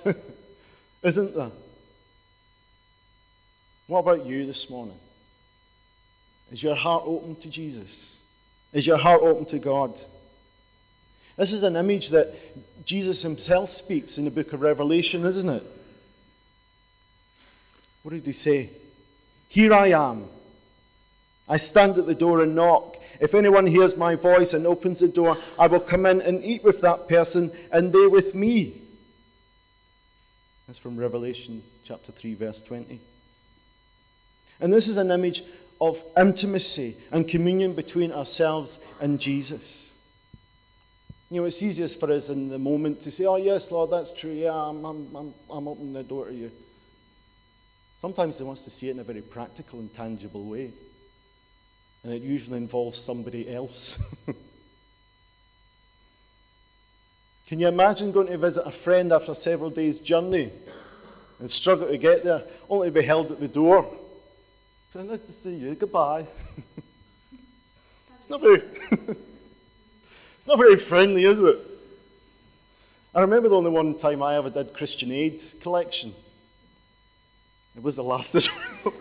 isn't 1.02 1.34
there? 1.34 1.52
What 3.86 4.00
about 4.00 4.26
you 4.26 4.46
this 4.46 4.70
morning? 4.70 4.96
Is 6.50 6.62
your 6.62 6.74
heart 6.74 7.04
open 7.06 7.36
to 7.36 7.48
Jesus? 7.48 8.18
Is 8.72 8.86
your 8.86 8.98
heart 8.98 9.22
open 9.22 9.44
to 9.46 9.58
God? 9.58 9.98
This 11.36 11.52
is 11.52 11.62
an 11.62 11.76
image 11.76 12.10
that 12.10 12.34
Jesus 12.84 13.22
himself 13.22 13.70
speaks 13.70 14.18
in 14.18 14.24
the 14.24 14.30
book 14.30 14.52
of 14.52 14.60
Revelation, 14.60 15.24
isn't 15.24 15.48
it? 15.48 15.64
What 18.02 18.12
did 18.12 18.26
he 18.26 18.32
say? 18.32 18.70
Here 19.52 19.74
I 19.74 19.88
am. 19.88 20.30
I 21.46 21.58
stand 21.58 21.98
at 21.98 22.06
the 22.06 22.14
door 22.14 22.42
and 22.42 22.54
knock. 22.54 22.96
If 23.20 23.34
anyone 23.34 23.66
hears 23.66 23.98
my 23.98 24.14
voice 24.14 24.54
and 24.54 24.66
opens 24.66 25.00
the 25.00 25.08
door, 25.08 25.36
I 25.58 25.66
will 25.66 25.78
come 25.78 26.06
in 26.06 26.22
and 26.22 26.42
eat 26.42 26.64
with 26.64 26.80
that 26.80 27.06
person 27.06 27.52
and 27.70 27.92
they 27.92 28.06
with 28.06 28.34
me. 28.34 28.80
That's 30.66 30.78
from 30.78 30.96
Revelation 30.96 31.62
chapter 31.84 32.12
3, 32.12 32.32
verse 32.32 32.62
20. 32.62 32.98
And 34.58 34.72
this 34.72 34.88
is 34.88 34.96
an 34.96 35.10
image 35.10 35.44
of 35.82 36.02
intimacy 36.16 36.96
and 37.10 37.28
communion 37.28 37.74
between 37.74 38.10
ourselves 38.10 38.78
and 39.02 39.20
Jesus. 39.20 39.92
You 41.28 41.42
know, 41.42 41.44
it's 41.44 41.62
easiest 41.62 42.00
for 42.00 42.10
us 42.10 42.30
in 42.30 42.48
the 42.48 42.58
moment 42.58 43.02
to 43.02 43.10
say, 43.10 43.26
Oh, 43.26 43.36
yes, 43.36 43.70
Lord, 43.70 43.90
that's 43.90 44.14
true. 44.14 44.32
Yeah, 44.32 44.54
I'm, 44.54 44.82
I'm, 44.82 45.14
I'm, 45.14 45.34
I'm 45.50 45.68
opening 45.68 45.92
the 45.92 46.04
door 46.04 46.28
to 46.28 46.34
you. 46.34 46.50
Sometimes 48.02 48.36
He 48.36 48.42
wants 48.42 48.64
to 48.64 48.70
see 48.70 48.88
it 48.88 48.90
in 48.90 48.98
a 48.98 49.04
very 49.04 49.22
practical 49.22 49.78
and 49.78 49.94
tangible 49.94 50.44
way. 50.44 50.72
And 52.02 52.12
it 52.12 52.20
usually 52.20 52.56
involves 52.56 53.00
somebody 53.00 53.48
else. 53.54 54.02
Can 57.46 57.60
you 57.60 57.68
imagine 57.68 58.10
going 58.10 58.26
to 58.26 58.36
visit 58.38 58.66
a 58.66 58.72
friend 58.72 59.12
after 59.12 59.36
several 59.36 59.70
days' 59.70 60.00
journey 60.00 60.50
and 61.38 61.48
struggle 61.48 61.86
to 61.86 61.96
get 61.96 62.24
there, 62.24 62.42
only 62.68 62.88
to 62.88 62.92
be 62.92 63.02
held 63.02 63.30
at 63.30 63.38
the 63.38 63.46
door? 63.46 63.88
So 64.92 65.00
nice 65.04 65.20
to 65.20 65.30
see 65.30 65.54
you. 65.54 65.76
Goodbye. 65.76 66.26
it's 68.18 68.28
not 68.28 68.40
very 68.40 68.64
it's 68.90 70.46
not 70.48 70.58
very 70.58 70.76
friendly, 70.76 71.22
is 71.24 71.38
it? 71.38 71.56
I 73.14 73.20
remember 73.20 73.48
the 73.48 73.58
only 73.58 73.70
one 73.70 73.96
time 73.96 74.24
I 74.24 74.34
ever 74.38 74.50
did 74.50 74.74
Christian 74.74 75.12
Aid 75.12 75.40
collection. 75.60 76.12
It 77.76 77.82
was 77.82 77.96
the 77.96 78.04
last 78.04 78.34
Israel. 78.34 78.94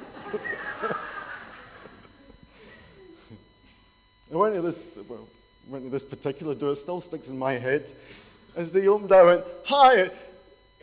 Went 4.29 4.55
to 4.55 4.61
this 4.61 4.89
well, 5.07 5.27
to 5.71 5.89
this 5.89 6.05
particular 6.05 6.55
door, 6.55 6.73
still 6.75 7.01
sticks 7.01 7.29
in 7.29 7.37
my 7.37 7.53
head. 7.53 7.91
As 8.55 8.73
they 8.73 8.87
opened, 8.87 9.11
I 9.11 9.23
went, 9.23 9.43
Hi, 9.65 10.09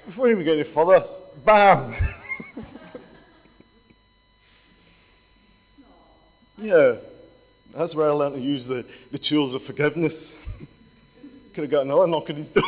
before 0.06 0.34
we 0.34 0.44
get 0.44 0.54
any 0.54 0.64
further, 0.64 1.04
bam! 1.44 1.94
Yeah, 6.60 6.96
that's 7.70 7.94
where 7.94 8.10
I 8.10 8.12
learned 8.12 8.34
to 8.34 8.40
use 8.40 8.66
the, 8.66 8.84
the 9.12 9.18
tools 9.18 9.54
of 9.54 9.62
forgiveness. 9.62 10.44
Could 11.54 11.62
have 11.62 11.70
got 11.70 11.84
another 11.84 12.06
knock 12.06 12.28
at 12.30 12.36
his 12.36 12.50
door. 12.50 12.64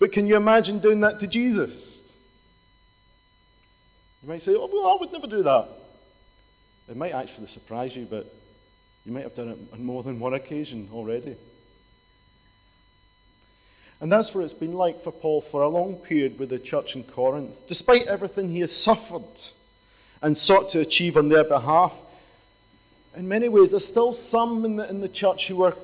But 0.00 0.10
can 0.10 0.26
you 0.26 0.34
imagine 0.34 0.80
doing 0.80 0.98
that 1.00 1.20
to 1.20 1.28
Jesus? 1.28 2.02
You 4.22 4.28
might 4.28 4.42
say, 4.42 4.54
oh, 4.56 4.68
well, 4.72 4.88
I 4.88 4.96
would 4.98 5.12
never 5.12 5.28
do 5.28 5.44
that. 5.44 5.68
It 6.88 6.96
might 6.96 7.12
actually 7.12 7.46
surprise 7.46 7.94
you, 7.94 8.06
but 8.10 8.34
You 9.04 9.12
might 9.12 9.24
have 9.24 9.34
done 9.34 9.48
it 9.48 9.58
on 9.72 9.84
more 9.84 10.02
than 10.02 10.20
one 10.20 10.34
occasion 10.34 10.88
already. 10.92 11.36
And 14.00 14.10
that's 14.10 14.34
what 14.34 14.44
it's 14.44 14.54
been 14.54 14.72
like 14.72 15.02
for 15.02 15.12
Paul 15.12 15.40
for 15.40 15.62
a 15.62 15.68
long 15.68 15.96
period 15.96 16.38
with 16.38 16.50
the 16.50 16.58
church 16.58 16.96
in 16.96 17.04
Corinth. 17.04 17.66
Despite 17.66 18.06
everything 18.06 18.48
he 18.48 18.60
has 18.60 18.74
suffered 18.74 19.24
and 20.22 20.36
sought 20.36 20.70
to 20.70 20.80
achieve 20.80 21.16
on 21.16 21.28
their 21.28 21.44
behalf, 21.44 22.00
in 23.16 23.28
many 23.28 23.48
ways, 23.48 23.70
there's 23.70 23.86
still 23.86 24.12
some 24.12 24.64
in 24.64 24.76
the, 24.76 24.88
in 24.88 25.00
the 25.00 25.08
church 25.08 25.48
who 25.48 25.62
are 25.64 25.74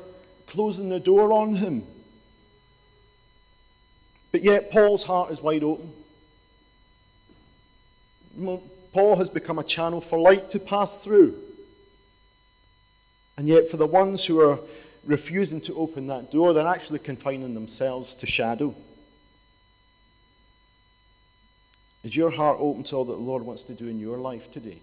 closing 0.47 0.89
the 0.89 1.01
door 1.01 1.33
on 1.33 1.57
him. 1.57 1.85
But 4.33 4.43
yet, 4.43 4.71
Paul's 4.71 5.05
heart 5.05 5.31
is 5.31 5.41
wide 5.41 5.63
open. 5.63 5.93
Paul 8.93 9.17
has 9.17 9.31
become 9.31 9.59
a 9.59 9.65
channel 9.65 10.01
for 10.01 10.19
light 10.19 10.51
to 10.51 10.59
pass 10.59 11.03
through. 11.03 11.39
And 13.37 13.49
yet, 13.49 13.69
for 13.69 13.77
the 13.77 13.87
ones 13.87 14.25
who 14.27 14.41
are 14.41 14.59
refusing 15.05 15.61
to 15.63 15.75
open 15.75 16.07
that 16.09 16.31
door, 16.31 16.53
they're 16.53 16.67
actually 16.67 16.99
confining 16.99 17.55
themselves 17.55 18.15
to 18.17 18.27
shadow. 18.27 18.75
Is 22.03 22.17
your 22.17 22.31
heart 22.31 22.59
open 22.61 22.85
to 22.85 22.97
all 22.97 23.05
that 23.05 23.13
the 23.13 23.19
Lord 23.19 23.43
wants 23.43 23.65
to 23.65 23.75
do 23.75 23.89
in 23.89 23.99
your 23.99 24.19
life 24.19 24.51
today? 24.51 24.81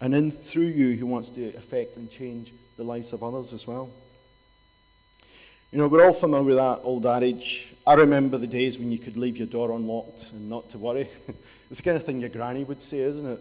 And 0.00 0.14
in 0.14 0.30
through 0.30 0.66
you, 0.66 0.90
He 0.90 1.02
wants 1.02 1.28
to 1.30 1.48
affect 1.56 1.96
and 1.96 2.10
change 2.10 2.52
the 2.76 2.84
lives 2.84 3.12
of 3.12 3.22
others 3.22 3.52
as 3.52 3.66
well. 3.66 3.90
You 5.72 5.78
know, 5.78 5.86
we're 5.86 6.04
all 6.04 6.12
familiar 6.12 6.44
with 6.44 6.56
that 6.56 6.80
old 6.82 7.06
adage. 7.06 7.74
I 7.86 7.94
remember 7.94 8.38
the 8.38 8.46
days 8.48 8.76
when 8.76 8.90
you 8.90 8.98
could 8.98 9.16
leave 9.16 9.36
your 9.36 9.46
door 9.46 9.70
unlocked 9.70 10.32
and 10.32 10.50
not 10.50 10.68
to 10.70 10.78
worry. 10.78 11.08
it's 11.70 11.78
the 11.78 11.84
kind 11.84 11.96
of 11.96 12.02
thing 12.02 12.18
your 12.18 12.28
granny 12.28 12.64
would 12.64 12.82
say, 12.82 12.98
isn't 12.98 13.24
it? 13.24 13.40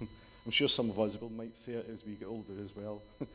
I'm 0.00 0.52
sure 0.52 0.68
some 0.68 0.88
of 0.88 1.00
us 1.00 1.18
might 1.36 1.56
say 1.56 1.72
it 1.72 1.88
as 1.92 2.06
we 2.06 2.12
get 2.12 2.28
older 2.28 2.52
as 2.62 2.76
well. 2.76 3.02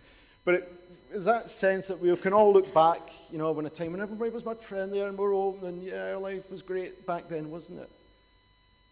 but 0.45 0.53
it 0.53 0.73
is 1.11 1.25
that 1.25 1.49
sense 1.49 1.89
that 1.89 1.99
we 1.99 2.15
can 2.15 2.31
all 2.31 2.53
look 2.53 2.73
back, 2.73 3.01
you 3.29 3.37
know, 3.37 3.51
when 3.51 3.65
a 3.65 3.69
time 3.69 3.91
when 3.91 3.99
everybody 3.99 4.31
was 4.31 4.45
much 4.45 4.63
friendlier 4.63 5.09
and 5.09 5.17
more 5.17 5.33
open, 5.33 5.67
and 5.67 5.83
yeah, 5.83 6.15
life 6.15 6.49
was 6.49 6.61
great 6.61 7.05
back 7.05 7.27
then, 7.27 7.51
wasn't 7.51 7.81
it? 7.81 7.89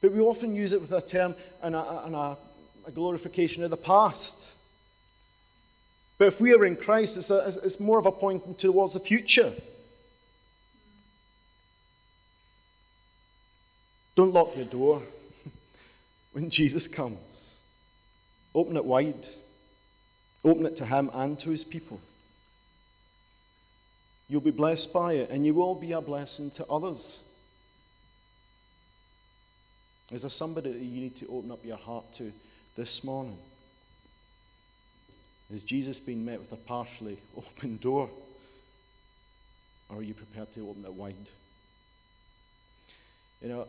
But 0.01 0.11
we 0.11 0.19
often 0.19 0.57
use 0.57 0.73
it 0.73 0.81
with 0.81 0.91
a 0.91 0.99
term 0.99 1.35
and 1.61 1.73
a, 1.73 2.03
and 2.03 2.15
a, 2.15 2.37
a 2.85 2.91
glorification 2.91 3.63
of 3.63 3.69
the 3.69 3.77
past. 3.77 4.56
But 6.17 6.29
if 6.29 6.41
we 6.41 6.53
are 6.53 6.65
in 6.65 6.75
Christ, 6.75 7.17
it's, 7.17 7.29
a, 7.29 7.53
it's 7.63 7.79
more 7.79 7.99
of 7.99 8.05
a 8.05 8.11
point 8.11 8.57
towards 8.57 8.93
the 8.93 8.99
future. 8.99 9.53
Don't 14.15 14.33
lock 14.33 14.55
your 14.55 14.65
door 14.65 15.03
when 16.33 16.49
Jesus 16.49 16.87
comes. 16.87 17.55
Open 18.55 18.75
it 18.75 18.83
wide. 18.83 19.27
Open 20.43 20.65
it 20.65 20.75
to 20.77 20.85
Him 20.85 21.11
and 21.13 21.37
to 21.39 21.51
His 21.51 21.63
people. 21.63 21.99
You'll 24.27 24.41
be 24.41 24.51
blessed 24.51 24.91
by 24.91 25.13
it, 25.13 25.29
and 25.29 25.45
you 25.45 25.53
will 25.53 25.75
be 25.75 25.91
a 25.91 26.01
blessing 26.01 26.49
to 26.51 26.65
others. 26.65 27.19
Is 30.11 30.21
there 30.21 30.31
somebody 30.31 30.71
that 30.71 30.81
you 30.81 31.01
need 31.01 31.15
to 31.17 31.27
open 31.27 31.51
up 31.51 31.63
your 31.63 31.77
heart 31.77 32.11
to 32.13 32.31
this 32.75 33.03
morning? 33.03 33.37
Is 35.51 35.63
Jesus 35.63 35.99
being 35.99 36.25
met 36.25 36.39
with 36.39 36.51
a 36.51 36.57
partially 36.57 37.17
open 37.37 37.77
door? 37.77 38.09
Or 39.89 39.97
are 39.97 40.03
you 40.03 40.13
prepared 40.13 40.53
to 40.53 40.69
open 40.69 40.83
it 40.83 40.93
wide? 40.93 41.15
You 43.41 43.49
know, 43.49 43.67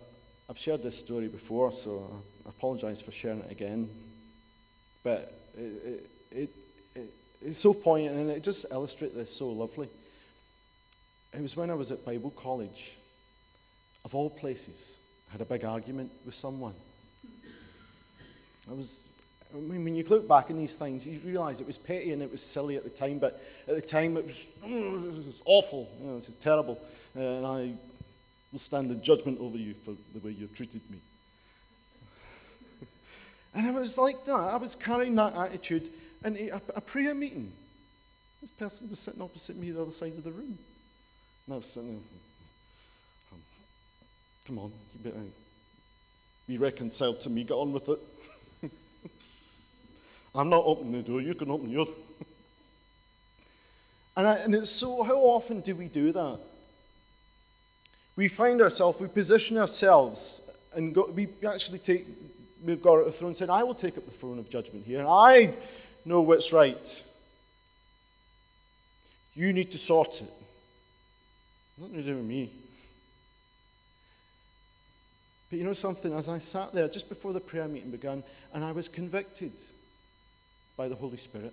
I've 0.48 0.58
shared 0.58 0.82
this 0.82 0.98
story 0.98 1.28
before, 1.28 1.72
so 1.72 2.22
I 2.44 2.48
apologize 2.48 3.00
for 3.00 3.12
sharing 3.12 3.40
it 3.40 3.52
again. 3.52 3.88
But 5.04 5.32
it, 5.56 6.10
it, 6.30 6.50
it, 6.94 7.14
it's 7.42 7.58
so 7.58 7.72
poignant 7.72 8.16
and 8.16 8.30
it 8.30 8.42
just 8.42 8.66
illustrates 8.70 9.14
this 9.14 9.34
so 9.34 9.48
lovely. 9.48 9.88
It 11.32 11.42
was 11.42 11.56
when 11.56 11.70
I 11.70 11.74
was 11.74 11.90
at 11.90 12.04
Bible 12.04 12.30
college, 12.30 12.96
of 14.04 14.14
all 14.14 14.30
places, 14.30 14.96
I 15.28 15.32
had 15.32 15.40
a 15.40 15.44
big 15.44 15.64
argument 15.64 16.10
with 16.24 16.34
someone. 16.34 16.74
I 18.70 18.72
was, 18.72 19.07
I 19.52 19.56
mean, 19.56 19.84
when 19.84 19.94
you 19.94 20.04
look 20.04 20.28
back 20.28 20.50
on 20.50 20.58
these 20.58 20.76
things, 20.76 21.06
you 21.06 21.20
realize 21.24 21.60
it 21.60 21.66
was 21.66 21.78
petty 21.78 22.12
and 22.12 22.22
it 22.22 22.30
was 22.30 22.42
silly 22.42 22.76
at 22.76 22.84
the 22.84 22.90
time, 22.90 23.18
but 23.18 23.42
at 23.66 23.74
the 23.74 23.80
time 23.80 24.16
it 24.16 24.26
was, 24.26 24.46
oh, 24.64 25.32
awful, 25.46 25.88
you 26.00 26.06
know, 26.06 26.14
this 26.16 26.28
is 26.28 26.34
terrible, 26.36 26.78
and 27.14 27.46
I 27.46 27.72
will 28.52 28.58
stand 28.58 28.90
in 28.90 29.02
judgment 29.02 29.40
over 29.40 29.56
you 29.56 29.74
for 29.74 29.94
the 30.12 30.20
way 30.20 30.32
you've 30.32 30.54
treated 30.54 30.82
me. 30.90 30.98
And 33.54 33.66
I 33.66 33.70
was 33.70 33.96
like 33.96 34.24
that. 34.26 34.32
I 34.32 34.56
was 34.56 34.76
carrying 34.76 35.14
that 35.14 35.34
attitude 35.34 35.90
in 36.22 36.36
a, 36.36 36.60
a 36.76 36.80
prayer 36.82 37.14
meeting. 37.14 37.50
This 38.42 38.50
person 38.50 38.90
was 38.90 38.98
sitting 38.98 39.22
opposite 39.22 39.56
me 39.56 39.70
the 39.70 39.82
other 39.82 39.90
side 39.90 40.12
of 40.12 40.22
the 40.22 40.30
room. 40.30 40.58
And 41.46 41.54
I 41.54 41.56
was 41.56 41.66
sitting 41.66 41.88
there, 41.88 41.98
um, 43.32 43.42
come 44.46 44.58
on, 44.58 44.72
you 44.92 45.10
better 45.10 45.24
be 46.46 46.58
reconciled 46.58 47.20
to 47.22 47.30
me, 47.30 47.42
get 47.42 47.54
on 47.54 47.72
with 47.72 47.88
it. 47.88 47.98
I'm 50.38 50.48
not 50.48 50.62
opening 50.64 50.92
the 50.92 51.02
door, 51.02 51.20
you 51.20 51.34
can 51.34 51.50
open 51.50 51.68
yours. 51.68 51.88
and, 54.16 54.26
I, 54.26 54.34
and 54.36 54.54
it's 54.54 54.70
so, 54.70 55.02
how 55.02 55.16
often 55.16 55.60
do 55.60 55.74
we 55.74 55.86
do 55.86 56.12
that? 56.12 56.38
We 58.16 58.28
find 58.28 58.60
ourselves, 58.62 59.00
we 59.00 59.08
position 59.08 59.58
ourselves, 59.58 60.42
and 60.74 60.94
go, 60.94 61.10
we 61.14 61.28
actually 61.46 61.78
take 61.78 62.06
we've 62.64 62.82
got 62.82 62.96
a 62.96 63.12
throne 63.12 63.34
saying, 63.34 63.50
I 63.50 63.62
will 63.62 63.74
take 63.74 63.96
up 63.96 64.04
the 64.04 64.10
throne 64.10 64.38
of 64.38 64.50
judgment 64.50 64.84
here. 64.84 65.04
I 65.06 65.54
know 66.04 66.20
what's 66.20 66.52
right. 66.52 67.04
You 69.34 69.52
need 69.52 69.70
to 69.72 69.78
sort 69.78 70.22
it. 70.22 70.32
Nothing 71.78 71.96
to 71.96 72.02
do 72.02 72.16
with 72.16 72.24
me. 72.24 72.50
But 75.50 75.58
you 75.58 75.64
know 75.64 75.72
something? 75.72 76.12
As 76.12 76.28
I 76.28 76.38
sat 76.38 76.72
there 76.72 76.88
just 76.88 77.08
before 77.08 77.32
the 77.32 77.40
prayer 77.40 77.68
meeting 77.68 77.90
began, 77.90 78.22
and 78.52 78.64
I 78.64 78.72
was 78.72 78.88
convicted 78.88 79.52
by 80.78 80.88
the 80.88 80.94
Holy 80.94 81.18
Spirit. 81.18 81.52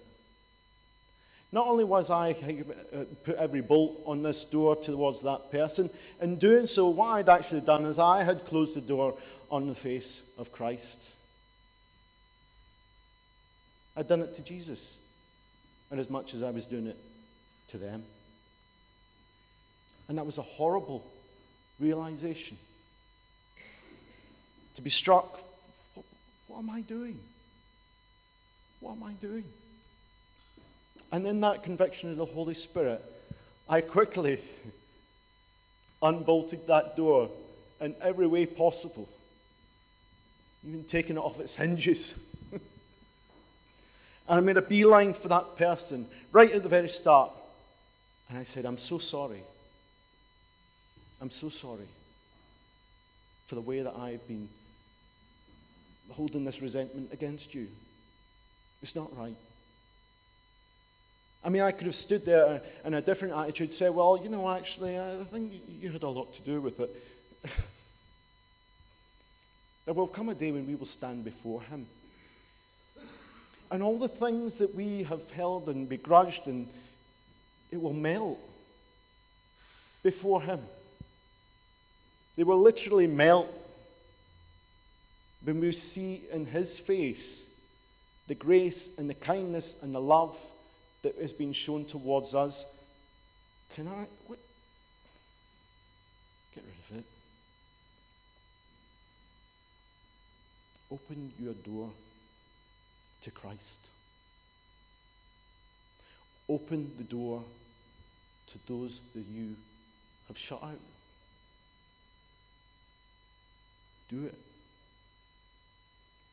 Not 1.51 1.67
only 1.67 1.83
was 1.83 2.09
I 2.09 2.31
uh, 2.31 3.03
put 3.23 3.35
every 3.35 3.61
bolt 3.61 4.01
on 4.05 4.23
this 4.23 4.45
door 4.45 4.75
towards 4.75 5.21
that 5.23 5.51
person, 5.51 5.89
in 6.21 6.37
doing 6.37 6.67
so, 6.67 6.87
what 6.89 7.07
I'd 7.07 7.29
actually 7.29 7.61
done 7.61 7.85
is 7.85 7.97
I 7.97 8.23
had 8.23 8.45
closed 8.45 8.75
the 8.75 8.81
door 8.81 9.17
on 9.49 9.67
the 9.67 9.75
face 9.75 10.21
of 10.37 10.51
Christ. 10.51 11.11
I'd 13.97 14.07
done 14.07 14.21
it 14.21 14.35
to 14.35 14.41
Jesus, 14.41 14.97
and 15.89 15.99
as 15.99 16.09
much 16.09 16.33
as 16.33 16.43
I 16.43 16.51
was 16.51 16.65
doing 16.65 16.87
it 16.87 16.97
to 17.69 17.77
them. 17.77 18.03
And 20.07 20.17
that 20.17 20.25
was 20.25 20.37
a 20.37 20.43
horrible 20.43 21.03
realization. 21.79 22.57
To 24.75 24.81
be 24.81 24.89
struck, 24.89 25.39
what, 25.93 26.05
what 26.47 26.59
am 26.59 26.69
I 26.69 26.81
doing? 26.81 27.17
What 28.85 28.97
am 28.97 29.03
I 29.03 29.13
doing? 29.13 29.45
And 31.11 31.25
in 31.25 31.41
that 31.41 31.63
conviction 31.63 32.11
of 32.11 32.17
the 32.17 32.25
Holy 32.25 32.53
Spirit, 32.53 33.03
I 33.67 33.81
quickly 33.81 34.39
unbolted 36.03 36.67
that 36.67 36.95
door 36.95 37.31
in 37.81 37.95
every 37.99 38.27
way 38.27 38.45
possible 38.45 39.09
even 40.67 40.83
taking 40.83 41.15
it 41.15 41.19
off 41.19 41.39
its 41.39 41.55
hinges. 41.55 42.19
and 42.51 42.61
I 44.27 44.39
made 44.39 44.57
a 44.57 44.61
beeline 44.61 45.15
for 45.15 45.29
that 45.29 45.57
person 45.57 46.07
right 46.31 46.51
at 46.51 46.61
the 46.61 46.69
very 46.69 46.89
start. 46.89 47.31
And 48.29 48.37
I 48.37 48.43
said, 48.43 48.65
I'm 48.65 48.77
so 48.77 48.99
sorry. 48.99 49.41
I'm 51.19 51.31
so 51.31 51.49
sorry 51.49 51.87
for 53.47 53.55
the 53.55 53.61
way 53.61 53.81
that 53.81 53.95
I've 53.95 54.27
been 54.27 54.47
holding 56.11 56.45
this 56.45 56.61
resentment 56.61 57.11
against 57.11 57.55
you. 57.55 57.67
It's 58.85 58.95
not 58.95 59.17
right. 59.17 59.35
I 61.43 61.49
mean, 61.49 61.63
I 61.63 61.71
could 61.71 61.87
have 61.87 61.95
stood 61.95 62.23
there 62.23 62.61
in 62.83 62.93
a 62.93 63.01
different 63.01 63.33
attitude, 63.33 63.73
say, 63.73 63.89
well, 63.89 64.19
you 64.21 64.29
know, 64.29 64.47
actually, 64.47 64.99
I 64.99 65.23
think 65.23 65.53
you 65.81 65.89
had 65.89 66.03
a 66.03 66.07
lot 66.07 66.35
to 66.35 66.43
do 66.43 66.61
with 66.61 66.79
it. 66.79 67.03
There 69.85 69.93
will 69.95 70.07
come 70.07 70.29
a 70.29 70.35
day 70.35 70.51
when 70.51 70.67
we 70.67 70.75
will 70.75 70.85
stand 70.85 71.23
before 71.23 71.63
Him. 71.63 71.87
And 73.71 73.81
all 73.81 73.97
the 73.97 74.07
things 74.07 74.55
that 74.55 74.75
we 74.75 75.01
have 75.03 75.31
held 75.31 75.67
and 75.67 75.89
begrudged, 75.89 76.45
and 76.45 76.67
it 77.71 77.81
will 77.81 77.93
melt 77.93 78.39
before 80.03 80.43
Him. 80.43 80.59
They 82.35 82.43
will 82.43 82.61
literally 82.61 83.07
melt 83.07 83.47
when 85.43 85.59
we 85.59 85.71
see 85.71 86.21
in 86.31 86.45
His 86.45 86.79
face 86.79 87.47
the 88.27 88.35
grace 88.35 88.89
and 88.97 89.09
the 89.09 89.13
kindness 89.13 89.75
and 89.81 89.93
the 89.93 90.01
love 90.01 90.37
that 91.03 91.15
has 91.19 91.33
been 91.33 91.53
shown 91.53 91.85
towards 91.85 92.33
us. 92.33 92.65
Can 93.75 93.87
I? 93.87 94.07
What? 94.27 94.39
Get 96.55 96.63
rid 96.63 96.97
of 96.97 97.03
it. 97.03 97.05
Open 100.91 101.31
your 101.39 101.53
door 101.53 101.89
to 103.21 103.31
Christ. 103.31 103.79
Open 106.47 106.91
the 106.97 107.03
door 107.03 107.43
to 108.47 108.59
those 108.67 109.01
that 109.13 109.25
you 109.31 109.55
have 110.27 110.37
shut 110.37 110.61
out. 110.63 110.79
Do 114.09 114.25
it. 114.25 114.44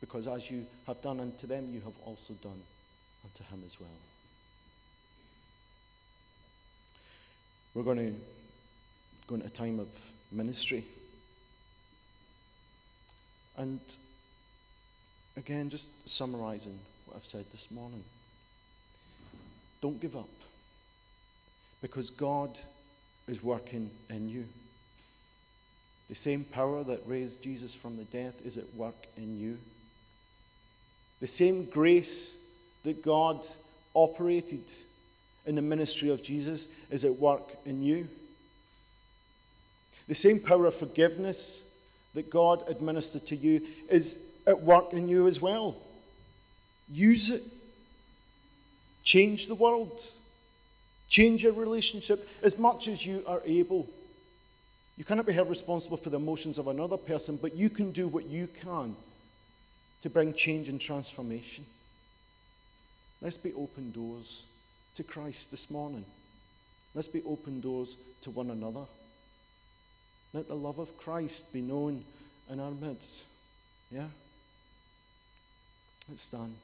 Because 0.03 0.27
as 0.27 0.51
you 0.51 0.67
have 0.89 1.01
done 1.01 1.21
unto 1.21 1.47
them, 1.47 1.71
you 1.73 1.81
have 1.81 1.95
also 2.05 2.35
done 2.43 2.61
unto 3.25 3.45
him 3.45 3.63
as 3.65 3.81
well. 3.81 3.89
We're 7.73 7.85
going 7.85 7.99
to 7.99 8.15
go 9.29 9.37
into 9.37 9.47
a 9.47 9.51
time 9.51 9.79
of 9.79 9.87
ministry. 10.33 10.85
And 13.57 13.79
again, 15.37 15.71
just 15.71 15.89
summarizing 16.05 16.79
what 17.07 17.17
I've 17.17 17.25
said 17.25 17.45
this 17.53 17.71
morning. 17.71 18.03
Don't 19.81 20.01
give 20.01 20.17
up 20.17 20.29
because 21.81 22.11
God 22.11 22.59
is 23.29 23.41
working 23.41 23.89
in 24.11 24.29
you. 24.29 24.47
The 26.09 26.17
same 26.17 26.43
power 26.43 26.83
that 26.85 27.03
raised 27.07 27.41
Jesus 27.41 27.73
from 27.73 27.97
the 27.97 28.05
death 28.05 28.45
is 28.45 28.59
at 28.59 28.75
work 28.75 29.07
in 29.17 29.39
you. 29.39 29.59
The 31.23 31.29
same 31.29 31.67
grace 31.67 32.35
that 32.83 33.01
God 33.01 33.47
operated 33.95 34.65
in 35.47 35.55
the 35.55 35.63
ministry 35.63 36.09
of 36.09 36.21
Jesus 36.21 36.67
is 36.91 37.05
at 37.05 37.17
work 37.17 37.49
in 37.65 37.81
you. 37.81 38.09
The 40.09 40.17
same 40.17 40.41
power 40.41 40.67
of 40.67 40.75
forgiveness 40.75 41.61
that 42.15 42.29
God 42.29 42.65
administered 42.67 43.25
to 43.29 43.37
you 43.37 43.63
is 43.89 44.19
at 44.49 44.63
work 44.63 44.95
in 44.95 45.09
you 45.09 45.29
as 45.29 45.41
well. 45.41 45.77
Use 46.91 47.31
it. 47.31 47.45
Change 49.05 49.47
the 49.47 49.55
world. 49.55 50.05
Change 51.07 51.45
your 51.45 51.53
relationship 51.53 52.29
as 52.43 52.59
much 52.59 52.89
as 52.89 53.07
you 53.07 53.23
are 53.29 53.43
able. 53.45 53.89
You 54.97 55.05
cannot 55.05 55.27
be 55.27 55.33
held 55.33 55.51
responsible 55.51 55.99
for 55.99 56.11
the 56.11 56.19
emotions 56.19 56.59
of 56.59 56.67
another 56.67 56.97
person, 56.97 57.39
but 57.41 57.55
you 57.55 57.71
can 57.71 57.93
do 57.93 58.09
what 58.09 58.25
you 58.25 58.49
can 58.61 58.97
to 60.03 60.11
bring 60.11 60.35
change 60.35 60.69
and 60.69 60.81
transformation. 60.81 61.65
Let's 63.21 63.37
be 63.37 63.53
open 63.55 63.93
doors 63.93 64.43
to 64.97 65.03
Christ 65.03 65.51
this 65.51 65.71
morning. 65.71 66.05
Let's 66.95 67.09
be 67.09 67.23
open 67.23 67.61
doors 67.61 67.97
to 68.23 68.31
one 68.31 68.51
another. 68.51 68.85
Let 70.33 70.49
the 70.49 70.57
love 70.57 70.79
of 70.79 70.97
Christ 70.99 71.53
be 71.53 71.61
known 71.61 72.05
in 72.51 72.61
our 72.61 72.71
midst. 72.71 73.25
Yeah? 73.91 74.09
Let's 76.09 76.23
stand. 76.23 76.57